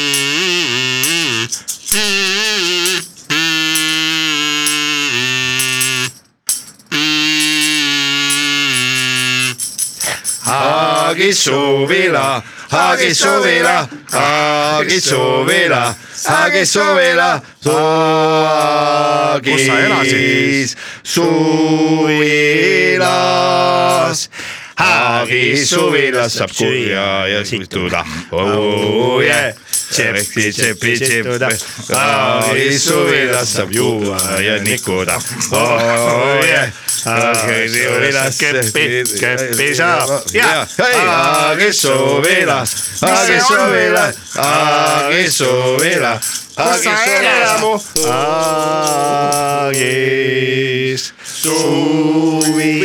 [11.14, 15.94] Haagis suvila, Haagis suvila, Haagis suvila,
[16.26, 17.40] Haagis suvila,
[19.44, 20.10] Kus sa elasid?
[20.10, 20.74] Haagis
[22.34, 22.98] suvilas.
[24.74, 28.02] Haagis suvilas saab süüa ja istuda.
[28.34, 29.54] Oh yeah,
[29.90, 31.56] tšepi, tšepi, tšepi.
[31.90, 35.18] Haagis suvilas saab juua ja nikuda.
[35.52, 36.40] Oh
[37.04, 40.08] suvilas keppi, keppi saab
[40.86, 42.70] Haagis suvilas,
[43.02, 46.44] Haagis suvilas, Haagis suvilas.
[46.54, 47.58] Kus sa elad?
[49.66, 51.02] Haagis
[51.42, 52.84] suvilas.